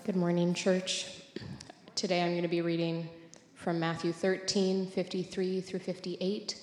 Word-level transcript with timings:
Good 0.05 0.15
morning, 0.15 0.53
church. 0.53 1.07
Today 1.95 2.21
I'm 2.21 2.31
going 2.31 2.43
to 2.43 2.47
be 2.47 2.61
reading 2.61 3.09
from 3.55 3.79
Matthew 3.79 4.13
13, 4.13 4.87
53 4.87 5.61
through 5.61 5.79
58. 5.79 6.61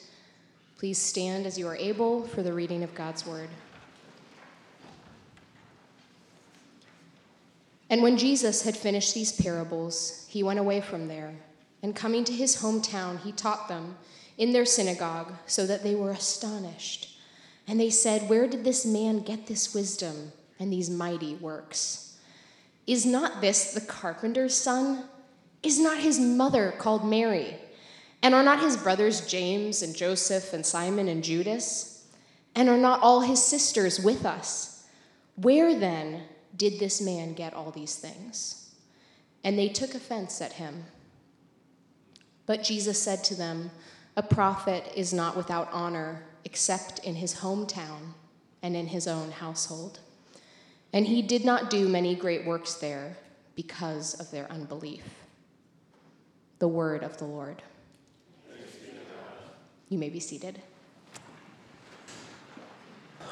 Please 0.79 0.99
stand 0.99 1.47
as 1.47 1.59
you 1.59 1.69
are 1.69 1.77
able 1.77 2.23
for 2.27 2.43
the 2.43 2.53
reading 2.53 2.83
of 2.83 2.95
God's 2.95 3.27
word. 3.27 3.49
And 7.89 8.03
when 8.03 8.17
Jesus 8.17 8.63
had 8.63 8.77
finished 8.77 9.15
these 9.15 9.33
parables, 9.33 10.27
he 10.29 10.43
went 10.43 10.59
away 10.59 10.81
from 10.81 11.07
there, 11.07 11.35
and 11.83 11.95
coming 11.95 12.25
to 12.25 12.33
his 12.33 12.57
hometown, 12.57 13.21
he 13.21 13.31
taught 13.31 13.69
them 13.69 13.97
in 14.37 14.53
their 14.53 14.65
synagogue, 14.65 15.33
so 15.47 15.67
that 15.67 15.85
they 15.85 15.95
were 15.95 16.11
astonished. 16.11 17.17
And 17.69 17.79
they 17.79 17.91
said, 17.91 18.29
Where 18.29 18.49
did 18.49 18.65
this 18.65 18.85
man 18.85 19.21
get 19.21 19.47
this 19.47 19.75
wisdom 19.75 20.33
and 20.59 20.73
these 20.73 20.91
mighty 20.91 21.37
works? 21.37 22.17
Is 22.87 23.07
not 23.07 23.41
this 23.41 23.73
the 23.73 23.81
carpenter's 23.81 24.57
son? 24.57 25.05
Is 25.63 25.79
not 25.79 25.99
his 25.99 26.19
mother 26.19 26.75
called 26.77 27.09
Mary? 27.09 27.57
And 28.25 28.35
are 28.35 28.43
not 28.43 28.63
his 28.63 28.79
brothers 28.79 29.27
James 29.27 29.83
and 29.83 29.95
Joseph 29.95 30.55
and 30.55 30.65
Simon 30.65 31.09
and 31.09 31.23
Judas? 31.23 32.07
And 32.55 32.71
are 32.71 32.79
not 32.79 33.03
all 33.03 33.21
his 33.21 33.45
sisters 33.45 34.01
with 34.01 34.25
us? 34.25 34.87
Where 35.37 35.79
then 35.79 36.23
did 36.57 36.81
this 36.81 37.03
man 37.03 37.35
get 37.35 37.53
all 37.53 37.71
these 37.71 37.97
things? 37.97 38.71
And 39.45 39.59
they 39.59 39.69
took 39.69 39.95
offense 39.95 40.41
at 40.41 40.55
him. 40.55 40.85
But 42.47 42.63
Jesus 42.63 42.99
said 42.99 43.23
to 43.25 43.35
them, 43.35 43.71
A 44.17 44.23
prophet 44.23 44.91
is 44.97 45.13
not 45.13 45.37
without 45.37 45.69
honor 45.71 46.23
except 46.47 47.01
in 47.01 47.17
his 47.17 47.35
hometown 47.35 48.15
and 48.63 48.75
in 48.75 48.87
his 48.87 49.07
own 49.07 49.33
household. 49.33 50.01
And 50.95 51.07
he 51.07 51.21
did 51.21 51.45
not 51.45 51.69
do 51.69 51.89
many 51.89 52.15
great 52.15 52.47
works 52.47 52.73
there 52.73 53.19
because 53.55 54.15
of 54.15 54.31
their 54.31 54.51
unbelief. 54.51 55.05
The 56.59 56.69
word 56.69 57.03
of 57.03 57.19
the 57.19 57.27
Lord. 57.27 57.63
You 59.95 60.01
may 60.01 60.09
be 60.09 60.19
seated. 60.19 60.61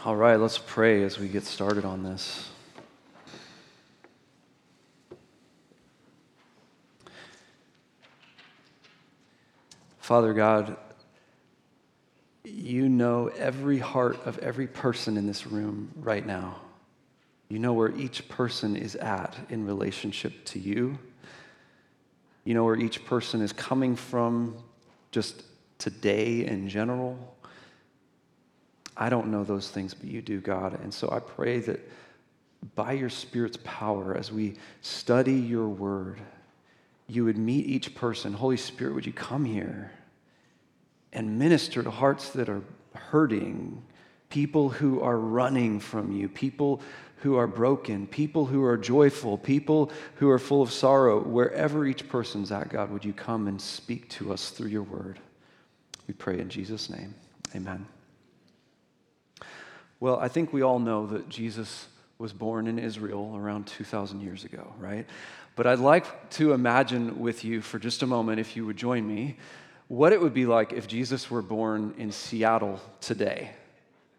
All 0.05 0.14
right, 0.14 0.36
let's 0.36 0.58
pray 0.58 1.02
as 1.02 1.18
we 1.18 1.27
get 1.27 1.42
started 1.42 1.84
on 1.84 2.05
this. 2.05 2.50
Father 9.98 10.33
God, 10.33 10.77
you 12.44 12.88
know 12.88 13.27
every 13.36 13.78
heart 13.78 14.24
of 14.24 14.38
every 14.38 14.68
person 14.68 15.16
in 15.16 15.27
this 15.27 15.48
room 15.48 15.90
right 15.96 16.24
now. 16.24 16.60
You 17.48 17.58
know 17.58 17.72
where 17.72 17.90
each 17.96 18.28
person 18.28 18.77
is 18.77 18.94
at 18.94 19.36
in 19.48 19.66
relationship 19.66 20.44
to 20.44 20.60
you. 20.60 20.96
You 22.44 22.55
know 22.55 22.62
where 22.62 22.77
each 22.77 23.05
person 23.05 23.40
is 23.40 23.52
coming 23.52 23.96
from 23.96 24.56
just 25.10 25.42
today 25.83 26.47
in 26.47 26.69
general. 26.69 27.19
I 28.97 29.08
don't 29.08 29.28
know 29.28 29.42
those 29.42 29.69
things, 29.69 29.94
but 29.94 30.08
you 30.08 30.22
do, 30.22 30.41
God. 30.41 30.78
And 30.83 30.94
so 30.94 31.11
I 31.11 31.19
pray 31.19 31.58
that 31.61 31.80
by 32.77 32.92
your 32.92 33.11
Spirit's 33.11 33.58
power, 33.64 34.16
as 34.16 34.30
we 34.30 34.55
study 34.80 35.34
your 35.34 35.69
word, 35.69 36.20
you 37.08 37.24
would 37.24 37.36
meet 37.36 37.67
each 37.67 37.95
person. 37.96 38.33
Holy 38.33 38.56
Spirit, 38.56 38.95
would 38.95 39.06
you 39.06 39.12
come 39.12 39.45
here 39.45 39.90
and 41.12 41.39
minister 41.39 41.83
to 41.83 41.90
hearts 41.90 42.30
that 42.30 42.48
are 42.48 42.62
hurting, 42.95 43.83
people 44.30 44.68
who 44.68 45.01
are 45.01 45.18
running 45.18 45.80
from 45.80 46.12
you, 46.12 46.29
people 46.29 46.80
who 47.17 47.36
are 47.36 47.48
broken, 47.48 48.06
people 48.06 48.46
who 48.46 48.62
are 48.64 48.77
joyful, 48.77 49.36
people 49.36 49.90
who 50.17 50.30
are 50.30 50.39
full 50.39 50.62
of 50.62 50.73
sorrow. 50.73 51.20
Wherever 51.20 51.86
each 51.86 52.08
person's 52.08 52.52
at, 52.52 52.68
God, 52.68 52.90
would 52.90 53.05
you 53.05 53.12
come 53.12 53.48
and 53.48 53.61
speak 53.61 54.08
to 54.11 54.33
us 54.33 54.51
through 54.51 54.68
your 54.68 54.83
word? 54.85 55.18
We 56.07 56.14
pray 56.14 56.39
in 56.39 56.48
Jesus' 56.48 56.90
name. 56.90 57.14
Amen. 57.55 57.86
Well, 60.01 60.18
I 60.18 60.29
think 60.29 60.52
we 60.52 60.63
all 60.63 60.79
know 60.79 61.07
that 61.07 61.29
Jesus 61.29 61.86
was 62.18 62.33
born 62.33 62.67
in 62.67 62.79
Israel 62.79 63.35
around 63.36 63.67
2,000 63.67 64.20
years 64.20 64.45
ago, 64.45 64.73
right? 64.79 65.07
But 65.55 65.67
I'd 65.67 65.79
like 65.79 66.30
to 66.30 66.52
imagine 66.52 67.20
with 67.20 67.45
you 67.45 67.61
for 67.61 67.79
just 67.79 68.02
a 68.02 68.07
moment, 68.07 68.41
if 68.41 68.57
you 68.57 68.64
would 68.67 68.77
join 68.77 69.07
me, 69.07 69.36
what 69.89 70.12
it 70.12 70.20
would 70.20 70.33
be 70.33 70.46
like 70.46 70.73
if 70.73 70.86
Jesus 70.86 71.30
were 71.30 71.42
born 71.42 71.95
in 71.98 72.11
Seattle 72.11 72.80
today. 73.01 73.51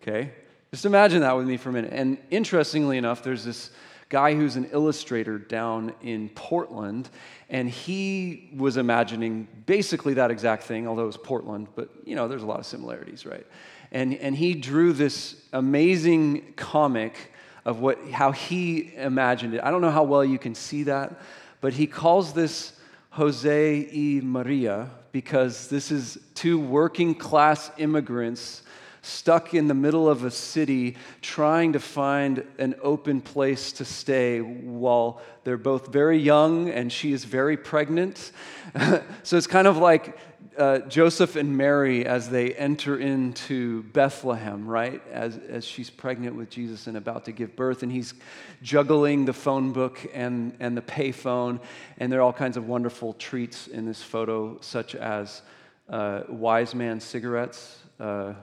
Okay? 0.02 0.32
Just 0.72 0.86
imagine 0.86 1.22
that 1.22 1.36
with 1.36 1.48
me 1.48 1.58
for 1.58 1.70
a 1.70 1.74
minute. 1.74 1.92
And 1.94 2.18
interestingly 2.30 2.98
enough, 2.98 3.24
there's 3.24 3.44
this 3.44 3.72
guy 4.10 4.36
who's 4.36 4.56
an 4.56 4.66
illustrator 4.72 5.38
down 5.38 5.94
in 6.02 6.30
Portland, 6.30 7.10
and 7.50 7.70
he 7.70 8.50
was 8.56 8.78
imagining 8.78 9.48
basically 9.66 10.16
that 10.16 10.32
exact 10.32 10.64
thing, 10.64 10.88
although 10.88 11.04
it 11.04 11.08
was 11.08 11.18
Portland, 11.18 11.68
but 11.76 11.90
you 12.06 12.16
know, 12.16 12.28
there's 12.28 12.44
a 12.44 12.46
lot 12.46 12.60
of 12.60 12.66
similarities, 12.66 13.26
right? 13.26 13.46
And, 13.92 14.16
and 14.16 14.36
he 14.36 14.54
drew 14.54 14.94
this 14.94 15.36
amazing 15.54 16.54
comic 16.56 17.32
of 17.66 17.80
what, 17.80 18.00
how 18.10 18.32
he 18.32 18.94
imagined 18.96 19.54
it. 19.54 19.62
I 19.64 19.72
don't 19.72 19.82
know 19.82 19.92
how 19.92 20.04
well 20.04 20.26
you 20.26 20.40
can 20.40 20.56
see 20.56 20.84
that, 20.84 21.20
but 21.62 21.74
he 21.74 21.88
calls 21.88 22.34
this 22.34 22.74
Jose 23.12 23.90
y 23.94 24.20
Maria 24.24 24.90
because 25.12 25.68
this 25.68 25.92
is 25.92 26.18
two 26.34 26.60
working 26.60 27.14
class 27.14 27.72
immigrants 27.78 28.64
stuck 29.04 29.54
in 29.54 29.68
the 29.68 29.74
middle 29.74 30.10
of 30.10 30.24
a 30.24 30.32
city 30.32 30.96
trying 31.22 31.74
to 31.74 31.80
find 31.80 32.46
an 32.58 32.74
open 32.82 33.20
place 33.20 33.74
to 33.74 33.86
stay 33.86 34.40
while 34.40 35.22
they're 35.44 35.58
both 35.58 35.88
very 35.88 36.18
young 36.18 36.70
and 36.70 36.92
she 36.92 37.12
is 37.12 37.26
very 37.26 37.58
pregnant. 37.58 38.32
so 39.24 39.38
it's 39.38 39.46
kind 39.46 39.68
of 39.68 39.78
like 39.78 40.18
uh, 40.58 40.80
Joseph 40.80 41.36
and 41.36 41.58
Mary 41.58 42.06
as 42.06 42.30
they 42.30 42.54
enter 42.54 42.98
into 42.98 43.84
Bethlehem, 43.84 44.68
right? 44.68 45.02
As, 45.12 45.38
as 45.50 45.66
she's 45.66 45.90
pregnant 45.90 46.38
with 46.38 46.50
Jesus 46.50 46.88
and 46.88 46.96
about 46.96 47.26
to 47.26 47.32
give 47.32 47.56
birth, 47.56 47.84
and 47.84 47.92
he's 47.92 48.14
juggling 48.62 49.26
the 49.26 49.34
phone 49.34 49.74
book 49.74 50.00
and, 50.14 50.56
and 50.60 50.78
the 50.78 50.82
payphone, 50.82 51.60
and 51.98 52.12
there 52.12 52.20
are 52.20 52.24
all 52.24 52.34
kinds 52.34 52.56
of 52.56 52.68
wonderful 52.68 53.14
treats 53.14 53.68
in 53.68 53.86
this 53.86 54.02
photo, 54.02 54.58
such 54.62 54.96
as 54.96 55.42
uh, 55.90 56.22
wise 56.30 56.74
man 56.74 57.00
cigarettes. 57.00 57.80
Uh, 58.00 58.34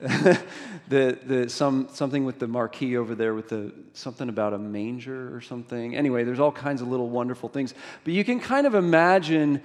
the, 0.88 1.18
the, 1.26 1.48
some, 1.50 1.88
something 1.92 2.24
with 2.24 2.38
the 2.38 2.48
marquee 2.48 2.96
over 2.96 3.14
there 3.14 3.34
with 3.34 3.50
the 3.50 3.72
something 3.92 4.30
about 4.30 4.54
a 4.54 4.58
manger 4.58 5.34
or 5.34 5.42
something. 5.42 5.94
Anyway, 5.94 6.24
there's 6.24 6.40
all 6.40 6.52
kinds 6.52 6.80
of 6.80 6.88
little 6.88 7.10
wonderful 7.10 7.50
things. 7.50 7.74
But 8.04 8.14
you 8.14 8.24
can 8.24 8.40
kind 8.40 8.66
of 8.66 8.74
imagine 8.74 9.60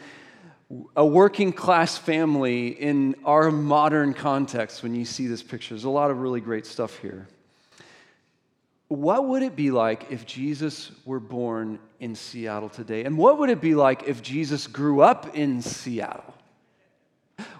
a 0.95 1.05
working 1.05 1.53
class 1.53 1.97
family 1.97 2.67
in 2.67 3.15
our 3.23 3.49
modern 3.49 4.13
context 4.13 4.83
when 4.83 4.93
you 4.93 5.05
see 5.05 5.27
this 5.27 5.41
picture. 5.41 5.73
There's 5.73 5.85
a 5.85 5.89
lot 5.89 6.11
of 6.11 6.19
really 6.19 6.41
great 6.41 6.65
stuff 6.65 6.97
here. 6.97 7.27
What 8.89 9.27
would 9.27 9.41
it 9.41 9.55
be 9.55 9.71
like 9.71 10.11
if 10.11 10.25
Jesus 10.25 10.91
were 11.05 11.21
born 11.21 11.79
in 11.99 12.13
Seattle 12.13 12.69
today? 12.69 13.05
And 13.05 13.17
what 13.17 13.39
would 13.39 13.49
it 13.49 13.61
be 13.61 13.73
like 13.73 14.03
if 14.03 14.21
Jesus 14.21 14.67
grew 14.67 15.01
up 15.01 15.35
in 15.35 15.61
Seattle? 15.61 16.33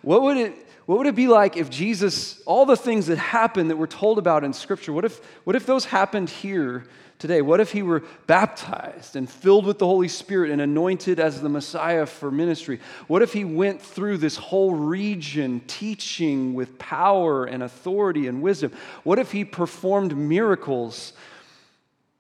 What 0.02 0.22
would 0.24 0.38
it, 0.38 0.65
what 0.86 1.00
would 1.00 1.08
it 1.08 1.16
be 1.16 1.28
like 1.28 1.58
if 1.58 1.70
Jesus, 1.70 2.42
all 2.46 2.66
the 2.66 2.78
things 2.78 3.08
that 3.08 3.18
happened 3.18 3.72
that 3.72 3.78
we're 3.78 3.88
told 3.88 4.20
about 4.20 4.44
in 4.44 4.54
Scripture, 4.54 4.94
what 4.94 5.06
if, 5.06 5.20
what 5.44 5.56
if 5.56 5.66
those 5.66 5.86
happened 5.86 6.30
here 6.30 6.86
today? 7.18 7.42
What 7.42 7.60
if 7.60 7.72
he 7.72 7.82
were 7.82 8.04
baptized 8.28 9.16
and 9.16 9.28
filled 9.28 9.66
with 9.66 9.80
the 9.80 9.86
Holy 9.88 10.08
Spirit 10.08 10.52
and 10.52 10.62
anointed 10.62 11.20
as 11.20 11.42
the 11.42 11.50
Messiah 11.50 12.06
for 12.06 12.30
ministry? 12.30 12.80
What 13.08 13.24
if 13.24 13.34
he 13.34 13.46
went 13.46 13.82
through 13.82 14.18
this 14.18 14.36
whole 14.36 14.74
region 14.76 15.62
teaching 15.66 16.54
with 16.54 16.78
power 16.78 17.46
and 17.46 17.64
authority 17.64 18.28
and 18.28 18.44
wisdom? 18.44 18.72
What 19.04 19.18
if 19.18 19.32
he 19.32 19.44
performed 19.44 20.16
miracles 20.16 21.14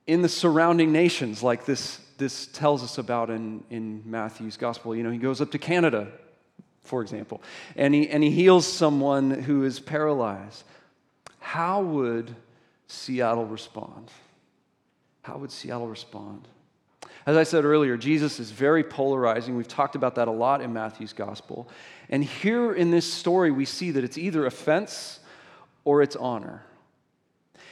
in 0.07 0.24
the 0.24 0.30
surrounding 0.30 0.92
nations 0.92 1.44
like 1.44 1.66
this, 1.66 2.00
this 2.18 2.48
tells 2.48 2.84
us 2.84 2.98
about 2.98 3.30
in, 3.30 3.63
in 3.69 4.01
Matthew's 4.06 4.57
gospel? 4.57 4.95
You 4.95 5.04
know, 5.04 5.12
he 5.12 5.19
goes 5.19 5.40
up 5.40 5.51
to 5.51 5.60
Canada, 5.60 6.07
for 6.86 7.02
example, 7.02 7.42
and 7.76 7.94
he, 7.94 8.10
and 8.10 8.24
he 8.24 8.32
heals 8.32 8.66
someone 8.66 9.32
who 9.32 9.64
is 9.64 9.80
paralyzed. 9.80 10.64
How 11.40 11.82
would 11.82 12.36
Seattle 12.88 13.46
respond? 13.46 14.10
How 15.22 15.38
would 15.38 15.52
Seattle 15.52 15.88
respond? 15.88 16.48
As 17.26 17.38
I 17.38 17.44
said 17.44 17.66
earlier, 17.66 17.98
Jesus 17.98 18.40
is 18.40 18.52
very 18.52 18.84
polarizing. 18.84 19.58
We've 19.58 19.68
talked 19.68 19.96
about 19.96 20.16
that 20.16 20.28
a 20.28 20.32
lot 20.32 20.62
in 20.62 20.74
Matthew's 20.74 21.14
gospel. 21.14 21.68
And 22.10 22.24
here 22.24 22.72
in 22.74 22.92
this 22.92 23.12
story, 23.12 23.50
we 23.50 23.66
see 23.66 23.92
that 23.92 24.04
it's 24.04 24.18
either 24.18 24.46
offense 24.46 25.20
or 25.84 26.04
its 26.04 26.16
honor. 26.16 26.64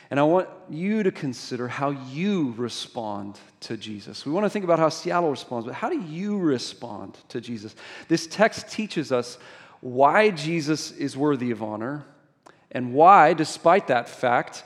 And 0.10 0.20
I 0.20 0.24
want 0.24 0.50
you 0.70 1.04
to 1.04 1.12
consider 1.12 1.68
how 1.68 1.90
you 1.90 2.54
respond 2.58 3.40
to 3.62 3.78
Jesus. 3.78 4.26
We 4.26 4.32
want 4.32 4.46
to 4.46 4.50
think 4.50 4.66
about 4.66 4.80
how 4.80 4.90
Seattle 4.90 5.32
responds, 5.32 5.66
but 5.66 5.76
how 5.76 5.90
do 5.90 6.00
you 6.00 6.38
respond 6.38 7.18
to 7.30 7.42
Jesus? 7.42 7.76
This 8.08 8.28
text 8.28 8.70
teaches 8.70 9.12
us 9.12 9.38
why 9.82 10.30
Jesus 10.30 10.92
is 10.92 11.18
worthy 11.18 11.52
of 11.52 11.64
honor 11.64 12.06
and 12.72 12.94
why, 12.94 13.34
despite 13.34 13.88
that 13.88 14.10
fact, 14.10 14.64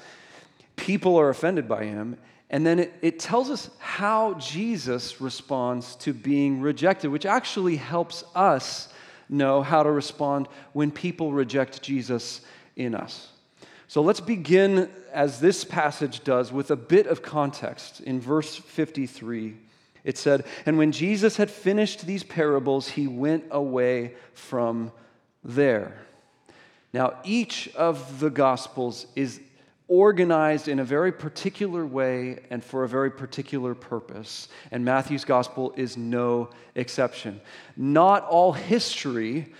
people 0.75 1.17
are 1.19 1.29
offended 1.29 1.67
by 1.67 1.85
him. 1.85 2.17
And 2.49 2.65
then 2.65 2.79
it, 2.79 2.93
it 3.01 3.19
tells 3.19 3.49
us 3.49 3.69
how 3.79 4.35
Jesus 4.35 5.19
responds 5.19 5.95
to 5.97 6.13
being 6.13 6.61
rejected, 6.61 7.09
which 7.09 7.25
actually 7.25 7.75
helps 7.75 8.23
us 8.35 8.89
know 9.29 9.61
how 9.61 9.83
to 9.83 9.91
respond 9.91 10.47
when 10.73 10.91
people 10.91 11.33
reject 11.33 11.81
Jesus 11.81 12.41
in 12.75 12.95
us. 12.95 13.29
So 13.87 14.01
let's 14.01 14.19
begin, 14.19 14.89
as 15.13 15.39
this 15.39 15.63
passage 15.63 16.23
does, 16.23 16.51
with 16.51 16.71
a 16.71 16.75
bit 16.75 17.07
of 17.07 17.21
context. 17.21 18.01
In 18.01 18.19
verse 18.19 18.55
53, 18.55 19.55
it 20.03 20.17
said, 20.17 20.45
And 20.65 20.77
when 20.77 20.91
Jesus 20.91 21.37
had 21.37 21.49
finished 21.49 22.05
these 22.05 22.23
parables, 22.23 22.89
he 22.89 23.07
went 23.07 23.45
away 23.49 24.15
from 24.33 24.91
there. 25.43 25.97
Now, 26.93 27.17
each 27.23 27.69
of 27.75 28.19
the 28.19 28.29
Gospels 28.29 29.07
is 29.15 29.39
organized 29.87 30.67
in 30.67 30.79
a 30.79 30.83
very 30.83 31.11
particular 31.11 31.85
way 31.85 32.39
and 32.49 32.63
for 32.63 32.83
a 32.83 32.89
very 32.89 33.11
particular 33.11 33.73
purpose. 33.73 34.49
And 34.71 34.83
Matthew's 34.83 35.23
gospel 35.23 35.73
is 35.77 35.95
no 35.95 36.49
exception. 36.75 37.39
Not 37.77 38.23
all 38.25 38.51
history 38.51 39.53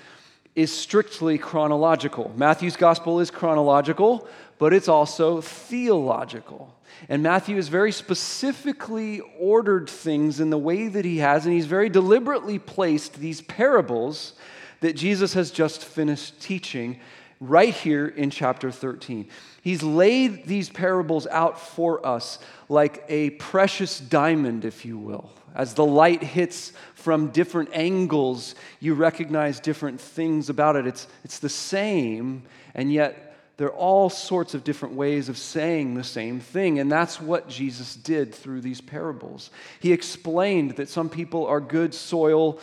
is 0.58 0.76
strictly 0.76 1.38
chronological. 1.38 2.34
Matthew's 2.36 2.76
gospel 2.76 3.20
is 3.20 3.30
chronological, 3.30 4.28
but 4.58 4.74
it's 4.74 4.88
also 4.88 5.40
theological. 5.40 6.74
And 7.10 7.22
Matthew 7.22 7.58
has 7.58 7.68
very 7.68 7.92
specifically 7.92 9.22
ordered 9.38 9.88
things 9.88 10.40
in 10.40 10.50
the 10.50 10.58
way 10.58 10.88
that 10.88 11.06
he 11.06 11.20
has, 11.20 11.46
and 11.46 11.54
he's 11.54 11.68
very 11.68 11.90
deliberately 11.90 12.58
placed 12.58 13.20
these 13.20 13.40
parables 13.40 14.34
that 14.80 14.96
Jesus 14.96 15.34
has 15.34 15.52
just 15.52 15.86
finished 15.86 16.42
teaching 16.42 17.00
right 17.40 17.76
here 17.76 18.08
in 18.08 18.32
chapter 18.32 18.72
13. 18.72 19.30
He's 19.62 19.84
laid 19.84 20.48
these 20.48 20.70
parables 20.70 21.28
out 21.28 21.62
for 21.62 22.04
us 22.04 22.40
like 22.68 23.04
a 23.10 23.30
precious 23.32 24.00
diamond, 24.00 24.66
if 24.66 24.86
you 24.86 24.98
will. 24.98 25.30
As 25.54 25.76
the 25.76 25.86
light 25.86 26.24
hits 26.24 26.74
from 27.08 27.30
different 27.30 27.70
angles, 27.72 28.54
you 28.82 28.94
recognize 28.94 29.62
different 29.62 30.02
things 30.02 30.50
about 30.50 30.76
it. 30.76 30.86
It's, 30.86 31.08
it's 31.24 31.40
the 31.40 31.48
same, 31.48 32.44
and 32.76 32.92
yet 32.92 33.38
there 33.56 33.68
are 33.68 33.78
all 33.78 34.10
sorts 34.10 34.54
of 34.54 34.66
different 34.66 34.96
ways 34.96 35.30
of 35.30 35.38
saying 35.38 35.94
the 35.94 36.04
same 36.04 36.42
thing. 36.42 36.80
And 36.80 36.92
that's 36.92 37.22
what 37.22 37.48
Jesus 37.48 37.96
did 37.96 38.36
through 38.36 38.60
these 38.60 38.82
parables. 38.82 39.52
He 39.80 39.94
explained 39.94 40.72
that 40.72 40.90
some 40.90 41.08
people 41.08 41.48
are 41.48 41.62
good 41.62 41.94
soil 41.94 42.60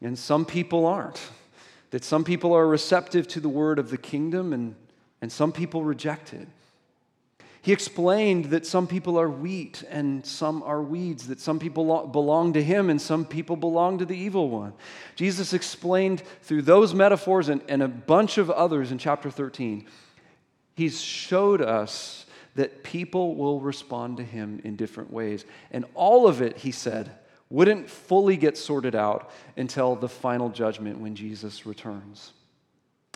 and 0.00 0.18
some 0.18 0.44
people 0.44 0.84
aren't 0.84 1.20
that 1.92 2.02
some 2.02 2.24
people 2.24 2.52
are 2.52 2.66
receptive 2.66 3.28
to 3.28 3.38
the 3.38 3.48
word 3.48 3.78
of 3.78 3.90
the 3.90 3.96
kingdom 3.96 4.52
and, 4.52 4.74
and 5.22 5.30
some 5.30 5.52
people 5.52 5.84
reject 5.84 6.34
it. 6.34 6.48
He 7.66 7.72
explained 7.72 8.44
that 8.50 8.64
some 8.64 8.86
people 8.86 9.18
are 9.18 9.28
wheat 9.28 9.82
and 9.90 10.24
some 10.24 10.62
are 10.62 10.80
weeds, 10.80 11.26
that 11.26 11.40
some 11.40 11.58
people 11.58 12.06
belong 12.06 12.52
to 12.52 12.62
him 12.62 12.90
and 12.90 13.02
some 13.02 13.24
people 13.24 13.56
belong 13.56 13.98
to 13.98 14.04
the 14.04 14.16
evil 14.16 14.48
one. 14.48 14.72
Jesus 15.16 15.52
explained 15.52 16.22
through 16.42 16.62
those 16.62 16.94
metaphors 16.94 17.48
and, 17.48 17.60
and 17.68 17.82
a 17.82 17.88
bunch 17.88 18.38
of 18.38 18.52
others 18.52 18.92
in 18.92 18.98
chapter 18.98 19.32
13, 19.32 19.84
he's 20.76 21.00
showed 21.00 21.60
us 21.60 22.26
that 22.54 22.84
people 22.84 23.34
will 23.34 23.58
respond 23.58 24.18
to 24.18 24.22
him 24.22 24.60
in 24.62 24.76
different 24.76 25.12
ways. 25.12 25.44
And 25.72 25.86
all 25.96 26.28
of 26.28 26.40
it, 26.40 26.58
he 26.58 26.70
said, 26.70 27.10
wouldn't 27.50 27.90
fully 27.90 28.36
get 28.36 28.56
sorted 28.56 28.94
out 28.94 29.28
until 29.56 29.96
the 29.96 30.08
final 30.08 30.50
judgment 30.50 31.00
when 31.00 31.16
Jesus 31.16 31.66
returns. 31.66 32.30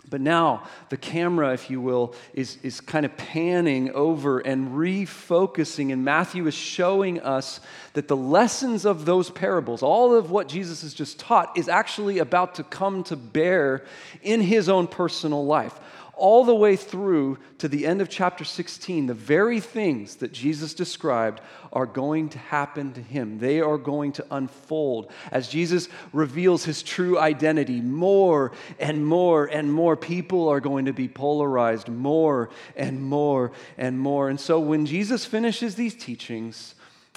But 0.09 0.19
now, 0.19 0.63
the 0.89 0.97
camera, 0.97 1.53
if 1.53 1.69
you 1.69 1.79
will, 1.79 2.15
is, 2.33 2.57
is 2.63 2.81
kind 2.81 3.05
of 3.05 3.15
panning 3.15 3.91
over 3.91 4.39
and 4.39 4.71
refocusing, 4.71 5.93
and 5.93 6.03
Matthew 6.03 6.45
is 6.47 6.53
showing 6.53 7.21
us 7.21 7.61
that 7.93 8.07
the 8.07 8.17
lessons 8.17 8.85
of 8.85 9.05
those 9.05 9.29
parables, 9.29 9.81
all 9.81 10.13
of 10.15 10.29
what 10.29 10.49
Jesus 10.49 10.81
has 10.81 10.93
just 10.93 11.19
taught, 11.19 11.57
is 11.57 11.69
actually 11.69 12.17
about 12.17 12.55
to 12.55 12.63
come 12.63 13.03
to 13.05 13.15
bear 13.15 13.85
in 14.21 14.41
his 14.41 14.67
own 14.67 14.87
personal 14.87 15.45
life 15.45 15.79
all 16.21 16.45
the 16.45 16.55
way 16.55 16.75
through 16.75 17.39
to 17.57 17.67
the 17.67 17.87
end 17.87 17.99
of 17.99 18.07
chapter 18.07 18.43
16, 18.43 19.07
the 19.07 19.13
very 19.15 19.59
things 19.59 20.17
that 20.17 20.31
Jesus 20.31 20.75
described 20.75 21.41
are 21.73 21.87
going 21.87 22.29
to 22.29 22.37
happen 22.37 22.93
to 22.93 23.01
him. 23.01 23.39
They 23.39 23.59
are 23.59 23.79
going 23.79 24.11
to 24.13 24.25
unfold 24.29 25.11
as 25.31 25.47
Jesus 25.47 25.89
reveals 26.13 26.63
his 26.63 26.83
true 26.83 27.17
identity. 27.17 27.81
More 27.81 28.51
and 28.79 29.03
more 29.03 29.47
and 29.47 29.73
more 29.73 29.97
people 29.97 30.47
are 30.47 30.59
going 30.59 30.85
to 30.85 30.93
be 30.93 31.07
polarized, 31.07 31.89
more 31.89 32.51
and 32.75 33.01
more 33.01 33.51
and 33.75 33.99
more. 33.99 34.29
And 34.29 34.39
so 34.39 34.59
when 34.59 34.85
Jesus 34.85 35.25
finishes 35.25 35.73
these 35.73 35.95
teachings, 35.95 36.75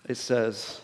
it 0.09 0.17
says 0.17 0.81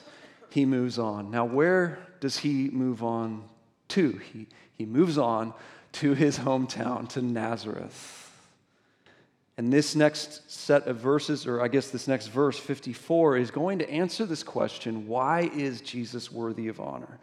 he 0.51 0.67
moves 0.67 0.99
on. 0.99 1.31
Now, 1.31 1.47
where 1.47 2.07
does 2.21 2.37
he 2.37 2.69
move 2.69 3.03
on 3.03 3.45
to? 3.89 4.21
He, 4.33 4.47
he 4.75 4.85
moves 4.85 5.17
on 5.17 5.55
to 5.93 6.15
his 6.15 6.39
hometown, 6.39 7.09
to 7.11 7.23
Nazareth. 7.23 8.17
And 9.57 9.73
this 9.73 9.95
next 9.95 10.51
set 10.51 10.87
of 10.87 10.97
verses, 10.97 11.47
or 11.47 11.61
I 11.61 11.69
guess 11.69 11.91
this 11.91 12.09
next 12.09 12.29
verse, 12.29 12.59
54, 12.59 13.37
is 13.37 13.51
going 13.51 13.79
to 13.81 13.91
answer 13.91 14.25
this 14.25 14.43
question 14.43 15.07
why 15.07 15.51
is 15.55 15.83
Jesus 15.83 16.33
worthy 16.33 16.69
of 16.69 16.81
honor? 16.81 17.19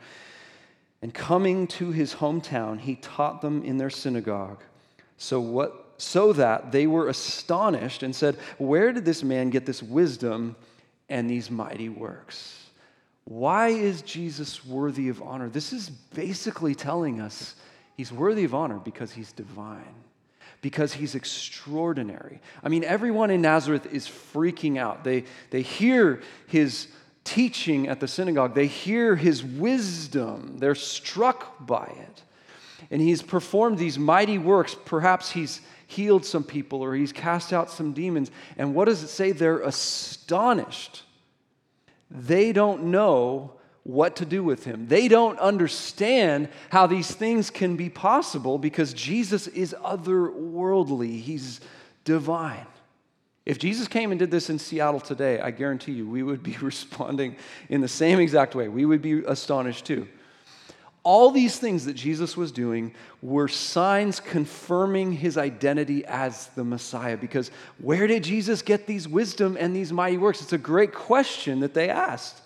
And 1.01 1.13
coming 1.13 1.67
to 1.67 1.91
his 1.91 2.13
hometown, 2.13 2.79
he 2.79 2.95
taught 2.95 3.41
them 3.41 3.63
in 3.63 3.77
their 3.77 3.89
synagogue. 3.89 4.61
So, 5.17 5.39
what, 5.39 5.93
so 5.97 6.33
that 6.33 6.71
they 6.71 6.85
were 6.85 7.09
astonished 7.09 8.03
and 8.03 8.15
said, 8.15 8.35
Where 8.57 8.91
did 8.91 9.05
this 9.05 9.23
man 9.23 9.49
get 9.49 9.65
this 9.65 9.81
wisdom 9.81 10.55
and 11.09 11.29
these 11.29 11.49
mighty 11.49 11.89
works? 11.89 12.67
Why 13.25 13.69
is 13.69 14.01
Jesus 14.03 14.65
worthy 14.65 15.09
of 15.09 15.21
honor? 15.21 15.49
This 15.49 15.73
is 15.73 15.89
basically 15.89 16.75
telling 16.75 17.19
us 17.19 17.55
He's 17.97 18.11
worthy 18.11 18.43
of 18.43 18.53
honor 18.53 18.77
because 18.77 19.11
he's 19.11 19.31
divine, 19.31 19.95
because 20.61 20.93
he's 20.93 21.15
extraordinary. 21.15 22.39
I 22.63 22.69
mean, 22.69 22.83
everyone 22.83 23.31
in 23.31 23.41
Nazareth 23.41 23.91
is 23.91 24.07
freaking 24.07 24.77
out. 24.77 25.03
They, 25.03 25.25
they 25.49 25.63
hear 25.63 26.21
his 26.45 26.89
teaching 27.23 27.87
at 27.87 27.99
the 27.99 28.07
synagogue, 28.07 28.53
they 28.53 28.67
hear 28.67 29.15
his 29.15 29.43
wisdom, 29.43 30.59
they're 30.59 30.75
struck 30.75 31.65
by 31.65 31.85
it. 31.85 32.23
And 32.91 33.01
he's 33.01 33.21
performed 33.21 33.79
these 33.79 33.99
mighty 33.99 34.37
works. 34.37 34.75
Perhaps 34.85 35.31
he's 35.31 35.59
healed 35.87 36.23
some 36.23 36.43
people 36.43 36.81
or 36.81 36.93
he's 36.93 37.11
cast 37.11 37.51
out 37.51 37.69
some 37.69 37.91
demons. 37.91 38.31
And 38.57 38.75
what 38.75 38.85
does 38.85 39.03
it 39.03 39.07
say? 39.07 39.31
They're 39.31 39.59
astonished. 39.59 41.03
They 42.09 42.53
don't 42.53 42.85
know 42.85 43.56
what 43.87 44.17
to 44.17 44.25
do 44.25 44.43
with 44.43 44.65
him. 44.65 44.85
They 44.89 45.07
don't 45.07 45.39
understand 45.39 46.49
how 46.69 46.87
these 46.87 47.09
things 47.09 47.49
can 47.49 47.77
be 47.77 47.89
possible 47.89 48.57
because 48.57 48.93
Jesus 48.93 49.47
is 49.47 49.73
otherworldly, 49.81 51.21
he's 51.21 51.61
divine. 52.03 52.67
If 53.45 53.59
Jesus 53.59 53.87
came 53.87 54.11
and 54.11 54.19
did 54.19 54.29
this 54.29 54.49
in 54.49 54.59
Seattle 54.59 54.99
today, 54.99 55.39
I 55.39 55.51
guarantee 55.51 55.93
you 55.93 56.05
we 56.05 56.21
would 56.21 56.43
be 56.43 56.57
responding 56.61 57.37
in 57.69 57.79
the 57.79 57.87
same 57.87 58.19
exact 58.19 58.55
way. 58.55 58.67
We 58.67 58.83
would 58.83 59.01
be 59.01 59.23
astonished 59.25 59.85
too. 59.85 60.05
All 61.03 61.31
these 61.31 61.57
things 61.57 61.85
that 61.85 61.93
Jesus 61.93 62.35
was 62.35 62.51
doing 62.51 62.93
were 63.21 63.47
signs 63.47 64.19
confirming 64.19 65.13
his 65.13 65.37
identity 65.37 66.03
as 66.03 66.47
the 66.47 66.65
Messiah. 66.65 67.15
Because 67.15 67.51
where 67.77 68.05
did 68.05 68.25
Jesus 68.25 68.61
get 68.61 68.85
these 68.85 69.07
wisdom 69.07 69.55
and 69.57 69.73
these 69.73 69.93
mighty 69.93 70.17
works? 70.17 70.41
It's 70.41 70.51
a 70.51 70.57
great 70.57 70.93
question 70.93 71.61
that 71.61 71.73
they 71.73 71.89
asked. 71.89 72.41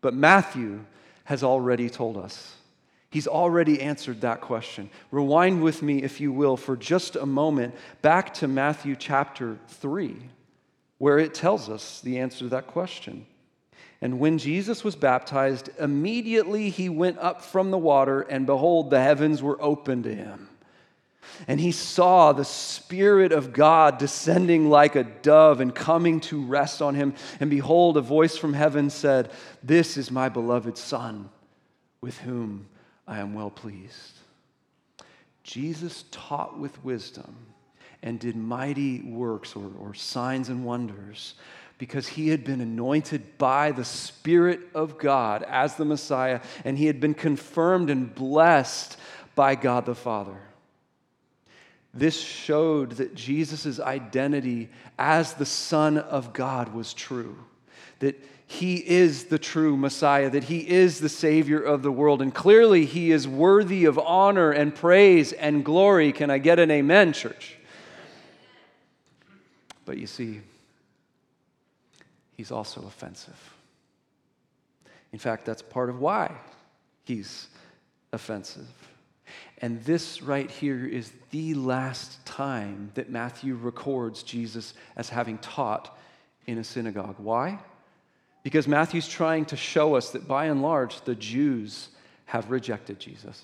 But 0.00 0.14
Matthew 0.14 0.84
has 1.24 1.42
already 1.42 1.90
told 1.90 2.16
us. 2.16 2.54
He's 3.10 3.26
already 3.26 3.80
answered 3.80 4.20
that 4.20 4.40
question. 4.40 4.90
Rewind 5.10 5.62
with 5.62 5.82
me, 5.82 6.02
if 6.02 6.20
you 6.20 6.32
will, 6.32 6.56
for 6.56 6.76
just 6.76 7.16
a 7.16 7.26
moment 7.26 7.74
back 8.02 8.34
to 8.34 8.48
Matthew 8.48 8.94
chapter 8.96 9.58
3, 9.68 10.16
where 10.98 11.18
it 11.18 11.34
tells 11.34 11.68
us 11.68 12.00
the 12.02 12.18
answer 12.18 12.40
to 12.40 12.48
that 12.48 12.66
question. 12.66 13.26
And 14.02 14.20
when 14.20 14.38
Jesus 14.38 14.84
was 14.84 14.96
baptized, 14.96 15.70
immediately 15.78 16.68
he 16.68 16.88
went 16.88 17.18
up 17.18 17.42
from 17.42 17.70
the 17.70 17.78
water, 17.78 18.20
and 18.20 18.44
behold, 18.44 18.90
the 18.90 19.00
heavens 19.00 19.42
were 19.42 19.60
opened 19.62 20.04
to 20.04 20.14
him. 20.14 20.48
And 21.48 21.60
he 21.60 21.72
saw 21.72 22.32
the 22.32 22.44
Spirit 22.44 23.32
of 23.32 23.52
God 23.52 23.98
descending 23.98 24.68
like 24.70 24.96
a 24.96 25.04
dove 25.04 25.60
and 25.60 25.74
coming 25.74 26.20
to 26.22 26.44
rest 26.44 26.82
on 26.82 26.94
him. 26.94 27.14
And 27.40 27.50
behold, 27.50 27.96
a 27.96 28.00
voice 28.00 28.36
from 28.36 28.54
heaven 28.54 28.90
said, 28.90 29.30
This 29.62 29.96
is 29.96 30.10
my 30.10 30.28
beloved 30.28 30.78
Son, 30.78 31.28
with 32.00 32.18
whom 32.18 32.68
I 33.06 33.18
am 33.18 33.34
well 33.34 33.50
pleased. 33.50 34.12
Jesus 35.42 36.04
taught 36.10 36.58
with 36.58 36.84
wisdom 36.84 37.36
and 38.02 38.18
did 38.18 38.36
mighty 38.36 39.00
works 39.00 39.54
or, 39.54 39.70
or 39.80 39.94
signs 39.94 40.48
and 40.48 40.64
wonders 40.64 41.34
because 41.78 42.08
he 42.08 42.28
had 42.28 42.44
been 42.44 42.60
anointed 42.60 43.38
by 43.38 43.70
the 43.70 43.84
Spirit 43.84 44.60
of 44.74 44.98
God 44.98 45.44
as 45.48 45.76
the 45.76 45.84
Messiah, 45.84 46.40
and 46.64 46.78
he 46.78 46.86
had 46.86 47.00
been 47.00 47.14
confirmed 47.14 47.90
and 47.90 48.14
blessed 48.14 48.96
by 49.34 49.54
God 49.54 49.84
the 49.84 49.94
Father. 49.94 50.36
This 51.96 52.20
showed 52.20 52.92
that 52.92 53.14
Jesus' 53.14 53.80
identity 53.80 54.68
as 54.98 55.34
the 55.34 55.46
Son 55.46 55.96
of 55.96 56.34
God 56.34 56.74
was 56.74 56.92
true, 56.92 57.38
that 58.00 58.22
he 58.46 58.76
is 58.76 59.24
the 59.24 59.38
true 59.38 59.76
Messiah, 59.76 60.28
that 60.30 60.44
he 60.44 60.58
is 60.68 61.00
the 61.00 61.08
Savior 61.08 61.60
of 61.60 61.82
the 61.82 61.90
world, 61.90 62.20
and 62.20 62.34
clearly 62.34 62.84
he 62.84 63.10
is 63.10 63.26
worthy 63.26 63.86
of 63.86 63.98
honor 63.98 64.52
and 64.52 64.74
praise 64.74 65.32
and 65.32 65.64
glory. 65.64 66.12
Can 66.12 66.30
I 66.30 66.38
get 66.38 66.58
an 66.58 66.70
amen, 66.70 67.14
church? 67.14 67.56
But 69.86 69.96
you 69.96 70.06
see, 70.06 70.42
he's 72.36 72.52
also 72.52 72.82
offensive. 72.86 73.54
In 75.12 75.18
fact, 75.18 75.46
that's 75.46 75.62
part 75.62 75.88
of 75.88 75.98
why 75.98 76.30
he's 77.04 77.48
offensive. 78.12 78.68
And 79.58 79.82
this 79.84 80.22
right 80.22 80.50
here 80.50 80.86
is 80.86 81.12
the 81.30 81.54
last 81.54 82.24
time 82.26 82.90
that 82.94 83.10
Matthew 83.10 83.54
records 83.54 84.22
Jesus 84.22 84.74
as 84.96 85.08
having 85.08 85.38
taught 85.38 85.96
in 86.46 86.58
a 86.58 86.64
synagogue. 86.64 87.16
Why? 87.18 87.58
Because 88.42 88.68
Matthew's 88.68 89.08
trying 89.08 89.46
to 89.46 89.56
show 89.56 89.96
us 89.96 90.10
that 90.10 90.28
by 90.28 90.46
and 90.46 90.62
large, 90.62 91.00
the 91.02 91.14
Jews 91.14 91.88
have 92.26 92.50
rejected 92.50 92.98
Jesus. 93.00 93.42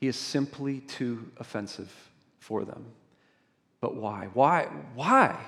He 0.00 0.06
is 0.06 0.16
simply 0.16 0.80
too 0.80 1.30
offensive 1.38 1.92
for 2.38 2.64
them. 2.64 2.86
But 3.80 3.96
why? 3.96 4.28
Why? 4.32 4.68
Why? 4.94 5.38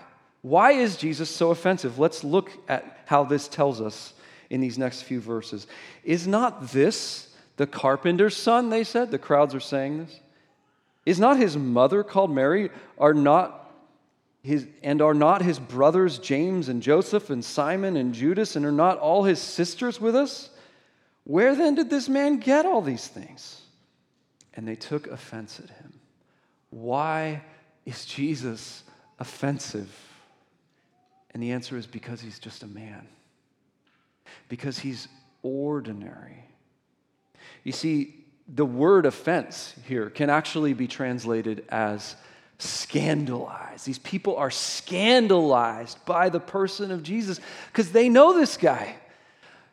Why 0.43 0.73
is 0.73 0.97
Jesus 0.97 1.31
so 1.31 1.51
offensive? 1.51 1.99
Let's 1.99 2.25
look 2.25 2.51
at 2.69 2.99
how 3.07 3.25
this 3.25 3.49
tells 3.49 3.81
us 3.81 4.13
in 4.49 4.61
these 4.61 4.79
next 4.79 5.03
few 5.03 5.21
verses. 5.21 5.67
Is 6.03 6.27
not 6.27 6.73
this 6.73 7.29
the 7.61 7.67
carpenter's 7.67 8.35
son? 8.35 8.71
They 8.71 8.85
said. 8.85 9.11
The 9.11 9.19
crowds 9.19 9.55
are 9.55 9.61
saying 9.61 9.99
this. 9.99 10.19
Is 11.05 11.21
not 11.21 11.37
his 11.37 11.59
mother 11.59 12.03
called 12.03 12.31
Mary? 12.31 12.71
Are 12.97 13.13
not 13.13 13.71
his, 14.43 14.67
and 14.83 15.03
are 15.03 15.13
not 15.13 15.43
his 15.43 15.59
brothers 15.59 16.19
James 16.19 16.71
and 16.71 16.83
Joseph 16.83 17.29
and 17.29 17.45
Simon 17.45 17.99
and 17.99 18.15
Judas, 18.15 18.57
and 18.57 18.65
are 18.65 18.73
not 18.73 18.97
all 18.97 19.25
his 19.25 19.39
sisters 19.39 20.01
with 20.01 20.17
us? 20.17 20.49
Where 21.25 21.55
then 21.55 21.75
did 21.75 21.91
this 21.91 22.09
man 22.09 22.39
get 22.39 22.65
all 22.65 22.81
these 22.81 23.07
things? 23.07 23.61
And 24.55 24.67
they 24.67 24.75
took 24.75 25.07
offense 25.09 25.61
at 25.63 25.69
him. 25.69 25.93
Why 26.71 27.43
is 27.85 28.07
Jesus 28.07 28.85
offensive? 29.19 29.95
And 31.35 31.43
the 31.43 31.53
answer 31.53 31.77
is 31.77 31.87
because 31.87 32.23
he's 32.23 32.39
just 32.39 32.63
a 32.63 32.67
man, 32.67 33.07
because 34.49 34.79
he's 34.79 35.09
ordinary. 35.43 36.47
You 37.65 37.73
see, 37.73 38.15
the 38.49 38.65
word 38.65 39.07
offense 39.07 39.75
here 39.87 40.11
can 40.11 40.31
actually 40.31 40.73
be 40.73 40.89
translated 40.89 41.65
as 41.69 42.17
scandalized. 42.59 43.87
These 43.87 43.99
people 43.99 44.37
are 44.37 44.51
scandalized 44.51 46.05
by 46.05 46.29
the 46.29 46.41
person 46.41 46.91
of 46.91 47.03
Jesus 47.03 47.41
because 47.73 47.93
they 47.93 48.09
know 48.09 48.35
this 48.35 48.57
guy. 48.57 48.97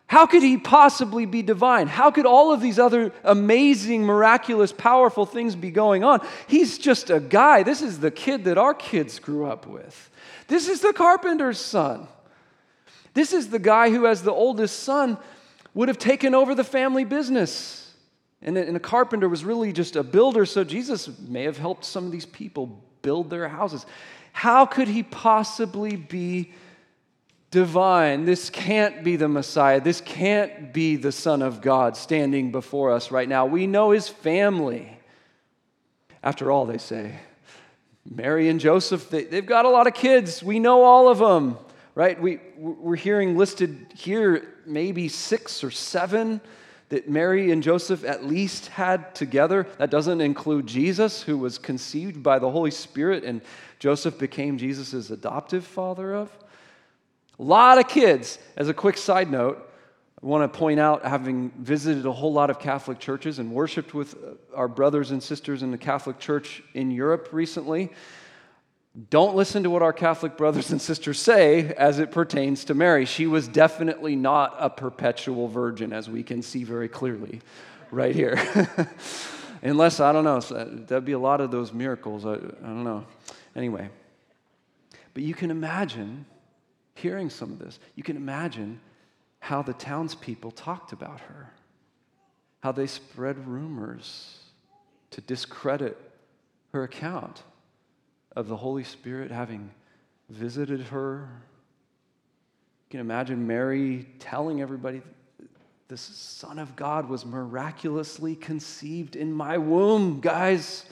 How 0.08 0.26
could 0.26 0.42
he 0.42 0.58
possibly 0.58 1.26
be 1.26 1.42
divine? 1.42 1.88
How 1.88 2.12
could 2.12 2.26
all 2.26 2.54
of 2.54 2.62
these 2.62 2.80
other 2.80 3.12
amazing, 3.26 4.04
miraculous, 4.04 4.72
powerful 4.72 5.26
things 5.26 5.54
be 5.54 5.70
going 5.70 6.06
on? 6.06 6.26
He's 6.48 6.78
just 6.78 7.10
a 7.10 7.20
guy. 7.20 7.64
This 7.64 7.82
is 7.82 8.00
the 8.00 8.12
kid 8.12 8.46
that 8.46 8.58
our 8.58 8.74
kids 8.74 9.20
grew 9.20 9.48
up 9.48 9.68
with. 9.68 10.10
This 10.48 10.70
is 10.70 10.80
the 10.80 10.94
carpenter's 10.94 11.60
son. 11.60 12.08
This 13.14 13.34
is 13.34 13.50
the 13.50 13.60
guy 13.60 13.90
who, 13.90 14.08
as 14.08 14.24
the 14.24 14.32
oldest 14.32 14.80
son, 14.84 15.18
would 15.78 15.90
have 15.90 16.00
taken 16.00 16.34
over 16.34 16.56
the 16.56 16.64
family 16.64 17.06
business. 17.06 17.94
And 18.42 18.58
a 18.58 18.80
carpenter 18.80 19.30
was 19.30 19.46
really 19.46 19.72
just 19.72 19.96
a 19.96 20.02
builder, 20.02 20.44
so 20.44 20.64
Jesus 20.64 21.08
may 21.20 21.44
have 21.44 21.60
helped 21.60 21.86
some 21.86 22.04
of 22.04 22.12
these 22.12 22.26
people 22.26 22.84
build 23.04 23.30
their 23.30 23.48
houses. 23.48 23.86
How 24.34 24.66
could 24.66 24.88
he 24.88 25.04
possibly 25.04 25.96
be 25.96 26.52
divine? 27.52 28.26
This 28.26 28.50
can't 28.50 29.04
be 29.04 29.18
the 29.18 29.28
Messiah. 29.28 29.80
This 29.80 30.02
can't 30.02 30.74
be 30.74 30.96
the 30.96 31.12
Son 31.12 31.44
of 31.44 31.62
God 31.62 31.96
standing 31.96 32.52
before 32.52 32.92
us 32.92 33.12
right 33.12 33.30
now. 33.30 33.46
We 33.46 33.68
know 33.68 33.92
his 33.92 34.10
family. 34.10 34.98
After 36.24 36.52
all, 36.52 36.66
they 36.66 36.80
say, 36.80 37.20
Mary 38.04 38.50
and 38.50 38.60
Joseph, 38.60 39.12
they, 39.12 39.26
have 39.26 39.46
got 39.46 39.66
a 39.66 39.70
lot 39.70 39.86
of 39.86 39.94
kids. 39.94 40.42
We 40.42 40.58
know 40.58 40.82
all 40.82 41.08
of 41.08 41.20
them, 41.20 41.60
right? 41.98 42.22
We, 42.22 42.40
we're 42.60 42.96
hearing 42.96 43.40
listed 43.40 43.88
here 43.96 44.54
maybe 44.68 45.10
six 45.10 45.64
or 45.64 45.72
seven 45.72 46.40
that 46.90 47.10
Mary 47.10 47.52
and 47.52 47.64
Joseph 47.64 48.06
at 48.06 48.24
least 48.24 48.68
had 48.68 49.16
together. 49.16 49.66
That 49.80 49.90
doesn't 49.90 50.22
include 50.22 50.68
Jesus, 50.68 51.24
who 51.24 51.40
was 51.40 51.58
conceived 51.58 52.22
by 52.22 52.38
the 52.38 52.52
Holy 52.52 52.70
Spirit, 52.70 53.24
and 53.24 53.42
Joseph 53.80 54.20
became 54.20 54.60
Jesus' 54.60 55.10
adoptive 55.10 55.66
father 55.66 56.14
of. 56.14 56.30
A 57.40 57.44
lot 57.44 57.80
of 57.80 57.88
kids. 57.88 58.38
As 58.56 58.70
a 58.70 58.76
quick 58.76 58.96
side 58.96 59.32
note, 59.32 59.68
I 60.22 60.26
want 60.28 60.54
to 60.54 60.56
point 60.56 60.80
out, 60.80 61.04
having 61.04 61.50
visited 61.58 62.06
a 62.06 62.12
whole 62.12 62.32
lot 62.32 62.52
of 62.52 62.60
Catholic 62.60 63.00
churches 63.00 63.40
and 63.40 63.52
worshiped 63.52 63.96
with 63.96 64.16
our 64.54 64.68
brothers 64.68 65.10
and 65.10 65.22
sisters 65.22 65.64
in 65.64 65.72
the 65.72 65.80
Catholic 65.80 66.20
Church 66.20 66.62
in 66.76 66.92
Europe 66.92 67.30
recently, 67.32 67.90
don't 69.10 69.36
listen 69.36 69.62
to 69.64 69.70
what 69.70 69.84
our 69.84 69.94
Catholic 69.94 70.38
brothers 70.38 70.72
and 70.72 70.82
sisters 70.82 71.20
say 71.20 71.72
as 71.76 72.00
it 72.00 72.12
pertains 72.12 72.66
to 72.66 72.74
Mary. 72.74 73.06
She 73.06 73.28
was 73.28 73.48
definitely 73.48 74.16
not 74.16 74.56
a 74.58 74.72
perpetual 74.72 75.48
virgin, 75.48 75.94
as 75.94 76.10
we 76.10 76.24
can 76.24 76.42
see 76.42 76.64
very 76.64 76.88
clearly 76.88 77.42
right 77.92 78.16
here. 78.16 78.40
Unless, 79.62 80.00
I 80.00 80.12
don't 80.12 80.24
know, 80.24 80.40
that'd 80.40 81.06
be 81.06 81.12
a 81.12 81.20
lot 81.20 81.42
of 81.42 81.52
those 81.52 81.74
miracles. 81.74 82.26
I, 82.26 82.34
I 82.34 82.36
don't 82.36 82.84
know. 82.84 83.06
Anyway, 83.56 83.90
but 85.14 85.22
you 85.22 85.36
can 85.36 85.52
imagine 85.52 86.26
hearing 86.96 87.30
some 87.30 87.52
of 87.52 87.60
this. 87.60 87.80
You 87.94 88.02
can 88.02 88.18
imagine 88.18 88.80
how 89.40 89.62
the 89.62 89.74
townspeople 89.74 90.52
talked 90.52 90.92
about 90.92 91.20
her, 91.22 91.54
how 92.62 92.72
they 92.72 92.88
spread 92.88 93.48
rumors 93.48 94.40
to 95.12 95.22
discredit 95.22 95.98
her 96.74 96.84
account 96.84 97.44
of 98.38 98.48
the 98.48 98.56
Holy 98.56 98.84
Spirit 98.84 99.32
having 99.32 99.72
visited 100.30 100.80
her. 100.80 101.28
You 102.86 102.92
can 102.92 103.00
imagine 103.00 103.48
Mary 103.48 104.08
telling 104.20 104.62
everybody, 104.62 105.02
This 105.88 106.02
Son 106.02 106.60
of 106.60 106.76
God 106.76 107.10
was 107.10 107.26
miraculously 107.26 108.36
conceived 108.36 109.16
in 109.16 109.34
my 109.34 109.58
womb, 109.58 110.20
guys 110.22 110.86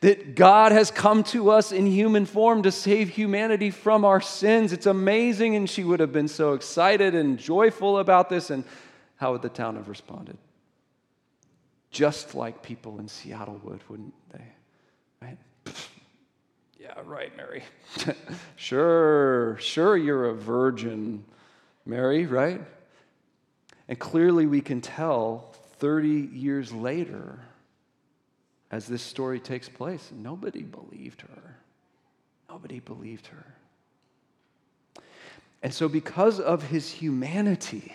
that 0.00 0.34
God 0.34 0.72
has 0.72 0.90
come 0.90 1.22
to 1.24 1.50
us 1.50 1.72
in 1.72 1.86
human 1.86 2.26
form 2.26 2.62
to 2.64 2.70
save 2.70 3.08
humanity 3.08 3.70
from 3.70 4.04
our 4.04 4.20
sins. 4.20 4.74
It's 4.74 4.84
amazing. 4.84 5.56
And 5.56 5.70
she 5.70 5.82
would 5.82 6.00
have 6.00 6.12
been 6.12 6.28
so 6.28 6.52
excited 6.52 7.14
and 7.14 7.38
joyful 7.38 7.98
about 8.00 8.28
this. 8.28 8.50
And 8.50 8.64
how 9.16 9.32
would 9.32 9.40
the 9.40 9.48
town 9.48 9.76
have 9.76 9.88
responded? 9.88 10.36
Just 11.90 12.34
like 12.34 12.62
people 12.62 12.98
in 12.98 13.08
Seattle 13.08 13.58
would, 13.64 13.80
wouldn't 13.88 14.12
they? 14.30 14.44
Right? 15.22 15.38
Yeah, 16.86 17.02
right, 17.04 17.36
Mary. 17.36 17.64
sure, 18.56 19.56
sure, 19.58 19.96
you're 19.96 20.26
a 20.26 20.34
virgin, 20.34 21.24
Mary, 21.84 22.26
right? 22.26 22.60
And 23.88 23.98
clearly 23.98 24.46
we 24.46 24.60
can 24.60 24.80
tell 24.80 25.52
30 25.78 26.08
years 26.08 26.72
later 26.72 27.40
as 28.70 28.86
this 28.86 29.02
story 29.02 29.40
takes 29.40 29.68
place. 29.68 30.12
Nobody 30.14 30.62
believed 30.62 31.22
her. 31.22 31.56
Nobody 32.48 32.78
believed 32.78 33.26
her. 33.28 33.44
And 35.62 35.74
so, 35.74 35.88
because 35.88 36.38
of 36.38 36.62
his 36.62 36.88
humanity, 36.88 37.92